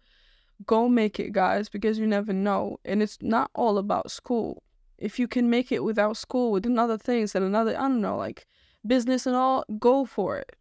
Go 0.66 0.88
make 0.88 1.18
it, 1.18 1.32
guys, 1.32 1.68
because 1.68 1.98
you 1.98 2.06
never 2.06 2.32
know. 2.32 2.78
And 2.84 3.02
it's 3.02 3.18
not 3.20 3.50
all 3.54 3.78
about 3.78 4.10
school 4.10 4.62
if 5.02 5.18
you 5.18 5.26
can 5.26 5.50
make 5.50 5.72
it 5.72 5.82
without 5.82 6.16
school, 6.16 6.52
with 6.52 6.64
another 6.64 6.96
things 6.96 7.34
and 7.34 7.44
another, 7.44 7.76
I 7.76 7.82
don't 7.82 8.00
know, 8.00 8.16
like 8.16 8.46
business 8.86 9.26
and 9.26 9.34
all, 9.34 9.64
go 9.78 10.04
for 10.04 10.38
it. 10.38 10.54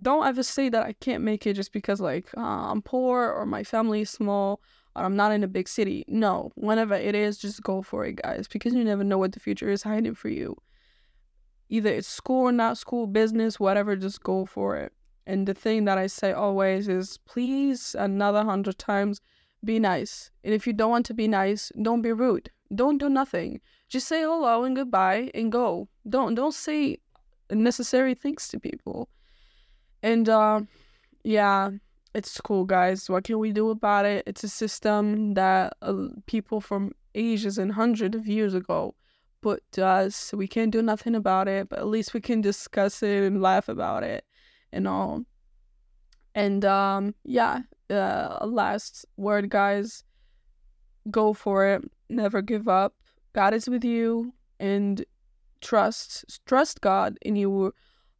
Don't 0.00 0.26
ever 0.26 0.42
say 0.42 0.68
that 0.68 0.86
I 0.86 0.92
can't 0.94 1.24
make 1.24 1.46
it 1.46 1.54
just 1.54 1.72
because, 1.72 2.00
like, 2.00 2.28
uh, 2.36 2.70
I'm 2.70 2.80
poor 2.80 3.30
or 3.30 3.44
my 3.44 3.64
family 3.64 4.02
is 4.02 4.10
small 4.10 4.60
or 4.94 5.04
I'm 5.04 5.16
not 5.16 5.32
in 5.32 5.42
a 5.42 5.48
big 5.48 5.68
city. 5.68 6.04
No, 6.06 6.52
whenever 6.54 6.94
it 6.94 7.14
is, 7.14 7.38
just 7.38 7.62
go 7.62 7.82
for 7.82 8.04
it, 8.04 8.16
guys, 8.22 8.46
because 8.48 8.72
you 8.72 8.84
never 8.84 9.04
know 9.04 9.18
what 9.18 9.32
the 9.32 9.40
future 9.40 9.68
is 9.68 9.82
hiding 9.82 10.14
for 10.14 10.28
you. 10.28 10.56
Either 11.72 11.88
it's 11.88 12.06
school 12.06 12.42
or 12.48 12.52
not 12.52 12.76
school, 12.76 13.06
business, 13.06 13.58
whatever, 13.58 13.96
just 13.96 14.22
go 14.22 14.44
for 14.44 14.76
it. 14.76 14.92
And 15.26 15.48
the 15.48 15.54
thing 15.54 15.86
that 15.86 15.96
I 15.96 16.06
say 16.06 16.30
always 16.30 16.86
is 16.86 17.16
please, 17.26 17.96
another 17.98 18.44
hundred 18.44 18.76
times, 18.76 19.22
be 19.64 19.78
nice. 19.78 20.30
And 20.44 20.52
if 20.52 20.66
you 20.66 20.74
don't 20.74 20.90
want 20.90 21.06
to 21.06 21.14
be 21.14 21.26
nice, 21.26 21.72
don't 21.80 22.02
be 22.02 22.12
rude. 22.12 22.50
Don't 22.74 22.98
do 22.98 23.08
nothing. 23.08 23.62
Just 23.88 24.06
say 24.06 24.20
hello 24.20 24.64
and 24.64 24.76
goodbye 24.76 25.30
and 25.34 25.50
go. 25.50 25.88
Don't 26.06 26.34
don't 26.34 26.52
say 26.52 26.98
unnecessary 27.48 28.14
things 28.14 28.48
to 28.48 28.60
people. 28.60 29.08
And 30.02 30.28
uh, 30.28 30.60
yeah, 31.24 31.70
it's 32.14 32.38
cool, 32.42 32.66
guys. 32.66 33.08
What 33.08 33.24
can 33.24 33.38
we 33.38 33.50
do 33.50 33.70
about 33.70 34.04
it? 34.04 34.24
It's 34.26 34.44
a 34.44 34.48
system 34.50 35.32
that 35.34 35.72
uh, 35.80 36.08
people 36.26 36.60
from 36.60 36.92
ages 37.14 37.56
and 37.56 37.72
hundreds 37.72 38.14
of 38.14 38.26
years 38.26 38.52
ago 38.52 38.94
put 39.42 39.62
to 39.72 39.84
us. 39.84 40.32
We 40.32 40.48
can't 40.48 40.70
do 40.70 40.80
nothing 40.80 41.14
about 41.14 41.48
it, 41.48 41.68
but 41.68 41.80
at 41.80 41.86
least 41.86 42.14
we 42.14 42.20
can 42.20 42.40
discuss 42.40 43.02
it 43.02 43.24
and 43.24 43.42
laugh 43.42 43.68
about 43.68 44.04
it 44.04 44.24
and 44.72 44.88
all. 44.88 45.24
And 46.34 46.64
um, 46.64 47.14
yeah, 47.24 47.60
uh, 47.90 48.46
last 48.46 49.04
word, 49.16 49.50
guys. 49.50 50.04
Go 51.10 51.34
for 51.34 51.66
it 51.66 51.82
never 52.12 52.42
give 52.42 52.68
up. 52.68 52.94
God 53.32 53.54
is 53.54 53.68
with 53.68 53.84
you 53.84 54.32
and 54.60 55.04
trust 55.60 56.40
trust 56.46 56.80
God 56.80 57.16
and 57.24 57.38
you 57.38 57.72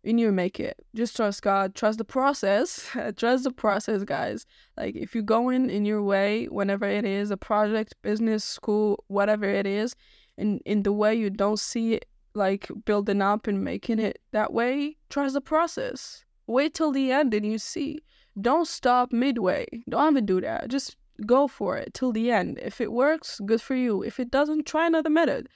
and 0.05 0.19
you 0.19 0.33
make 0.33 0.59
it. 0.59 0.85
Just 0.97 1.15
trust 1.15 1.43
God, 1.43 1.75
trust 1.75 1.99
the 1.99 2.05
process. 2.05 2.89
trust 3.17 3.45
the 3.45 3.53
process, 3.53 4.03
guys. 4.03 4.47
Like 4.77 4.97
if 4.97 5.15
you're 5.15 5.23
going 5.23 5.71
in 5.71 5.85
your 5.85 6.03
way, 6.03 6.47
whenever 6.47 6.87
it 6.87 7.05
is, 7.05 7.31
a 7.31 7.37
project, 7.37 7.95
business, 8.03 8.43
school, 8.43 9.05
whatever 9.07 9.45
it 9.45 9.67
is, 9.67 9.95
and 10.39 10.61
in 10.65 10.83
the 10.83 10.93
way 10.93 11.15
you 11.15 11.31
don't 11.31 11.59
see 11.59 11.95
it 11.95 12.07
like 12.35 12.69
building 12.85 13.21
up 13.21 13.47
and 13.47 13.63
making 13.63 13.99
it 13.99 14.21
that 14.33 14.53
way, 14.53 14.97
trust 15.11 15.35
the 15.35 15.41
process. 15.41 16.25
Wait 16.47 16.75
till 16.75 16.93
the 16.93 17.13
end 17.13 17.35
and 17.35 17.47
you 17.47 17.59
see. 17.59 17.99
Don't 18.41 18.67
stop 18.67 19.13
midway. 19.13 19.67
Don't 19.89 20.17
ever 20.17 20.21
do 20.21 20.41
that. 20.41 20.69
Just 20.69 20.97
go 21.27 21.47
for 21.47 21.77
it 21.77 21.95
till 21.95 22.13
the 22.13 22.31
end. 22.31 22.59
If 22.63 22.81
it 22.81 22.93
works, 22.93 23.41
good 23.45 23.61
for 23.61 23.75
you. 23.75 24.03
If 24.03 24.19
it 24.19 24.31
doesn't, 24.31 24.67
try 24.67 24.87
another 24.87 25.11
method. 25.11 25.49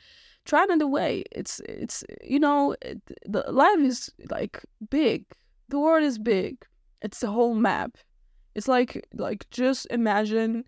Try 0.44 0.64
another 0.64 0.86
way. 0.86 1.24
It's 1.32 1.60
it's 1.60 2.04
you 2.22 2.38
know 2.38 2.76
it, 2.82 3.00
the 3.26 3.44
life 3.50 3.80
is 3.80 4.10
like 4.30 4.62
big. 4.90 5.24
The 5.68 5.80
world 5.80 6.04
is 6.04 6.18
big. 6.18 6.64
It's 7.02 7.20
the 7.20 7.30
whole 7.30 7.54
map. 7.54 7.96
It's 8.54 8.68
like 8.68 9.06
like 9.14 9.48
just 9.50 9.86
imagine 9.90 10.64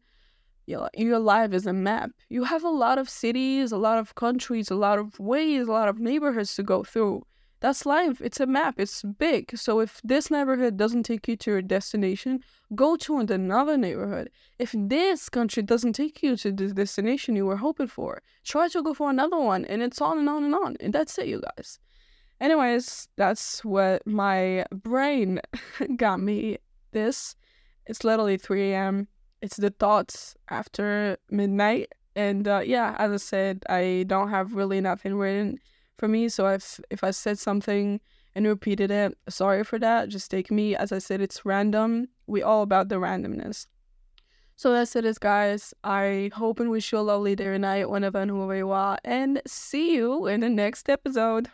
your, 0.68 0.90
your 0.94 1.18
life 1.18 1.52
is 1.52 1.66
a 1.66 1.72
map. 1.72 2.10
You 2.28 2.44
have 2.44 2.62
a 2.62 2.68
lot 2.68 2.98
of 2.98 3.08
cities, 3.08 3.72
a 3.72 3.78
lot 3.78 3.98
of 3.98 4.14
countries, 4.14 4.70
a 4.70 4.74
lot 4.74 4.98
of 4.98 5.18
ways, 5.18 5.66
a 5.66 5.72
lot 5.72 5.88
of 5.88 5.98
neighborhoods 5.98 6.54
to 6.56 6.62
go 6.62 6.84
through. 6.84 7.22
That's 7.60 7.86
life. 7.86 8.20
It's 8.20 8.38
a 8.38 8.46
map. 8.46 8.74
It's 8.78 9.02
big. 9.02 9.56
So 9.56 9.80
if 9.80 10.00
this 10.04 10.30
neighborhood 10.30 10.76
doesn't 10.76 11.04
take 11.04 11.26
you 11.26 11.36
to 11.36 11.50
your 11.52 11.62
destination, 11.62 12.40
go 12.74 12.96
to 12.96 13.18
another 13.18 13.76
neighborhood. 13.76 14.30
If 14.58 14.74
this 14.76 15.28
country 15.28 15.62
doesn't 15.62 15.94
take 15.94 16.22
you 16.22 16.36
to 16.36 16.52
the 16.52 16.72
destination 16.72 17.34
you 17.34 17.46
were 17.46 17.56
hoping 17.56 17.88
for, 17.88 18.22
try 18.44 18.68
to 18.68 18.82
go 18.82 18.94
for 18.94 19.10
another 19.10 19.38
one. 19.38 19.64
And 19.64 19.82
it's 19.82 20.00
on 20.00 20.18
and 20.18 20.28
on 20.28 20.44
and 20.44 20.54
on. 20.54 20.76
And 20.80 20.92
that's 20.92 21.18
it, 21.18 21.26
you 21.26 21.40
guys. 21.40 21.80
Anyways, 22.40 23.08
that's 23.16 23.64
what 23.64 24.06
my 24.06 24.66
brain 24.70 25.40
got 25.96 26.20
me 26.20 26.58
this. 26.92 27.34
It's 27.86 28.04
literally 28.04 28.36
3 28.36 28.72
a.m. 28.72 29.08
It's 29.40 29.56
the 29.56 29.70
thoughts 29.70 30.34
after 30.50 31.16
midnight. 31.30 31.92
And 32.16 32.48
uh, 32.48 32.62
yeah, 32.64 32.96
as 32.98 33.12
I 33.12 33.16
said, 33.16 33.62
I 33.68 34.04
don't 34.06 34.30
have 34.30 34.54
really 34.54 34.80
nothing 34.80 35.14
written 35.14 35.58
for 35.98 36.08
me. 36.08 36.28
So 36.28 36.46
if 36.48 36.80
if 36.90 37.04
I 37.04 37.12
said 37.12 37.38
something 37.38 38.00
and 38.34 38.46
repeated 38.46 38.90
it, 38.90 39.16
sorry 39.28 39.64
for 39.64 39.78
that. 39.78 40.08
Just 40.08 40.30
take 40.30 40.50
me 40.50 40.74
as 40.74 40.92
I 40.92 40.98
said. 40.98 41.20
It's 41.20 41.44
random. 41.44 42.08
We 42.26 42.42
all 42.42 42.62
about 42.62 42.88
the 42.88 42.96
randomness. 42.96 43.66
So 44.56 44.72
that's 44.72 44.96
it, 44.96 45.20
guys. 45.20 45.72
I 45.84 46.32
hope 46.34 46.58
and 46.58 46.68
wish 46.68 46.90
you 46.90 46.98
a 46.98 47.00
lovely 47.00 47.36
day 47.36 47.46
or 47.46 47.58
night 47.58 47.88
whenever 47.88 48.18
and 48.18 48.28
whoever 48.28 48.56
you 48.56 48.72
are, 48.72 48.98
and 49.04 49.40
see 49.46 49.94
you 49.94 50.26
in 50.26 50.40
the 50.40 50.48
next 50.48 50.90
episode. 50.90 51.48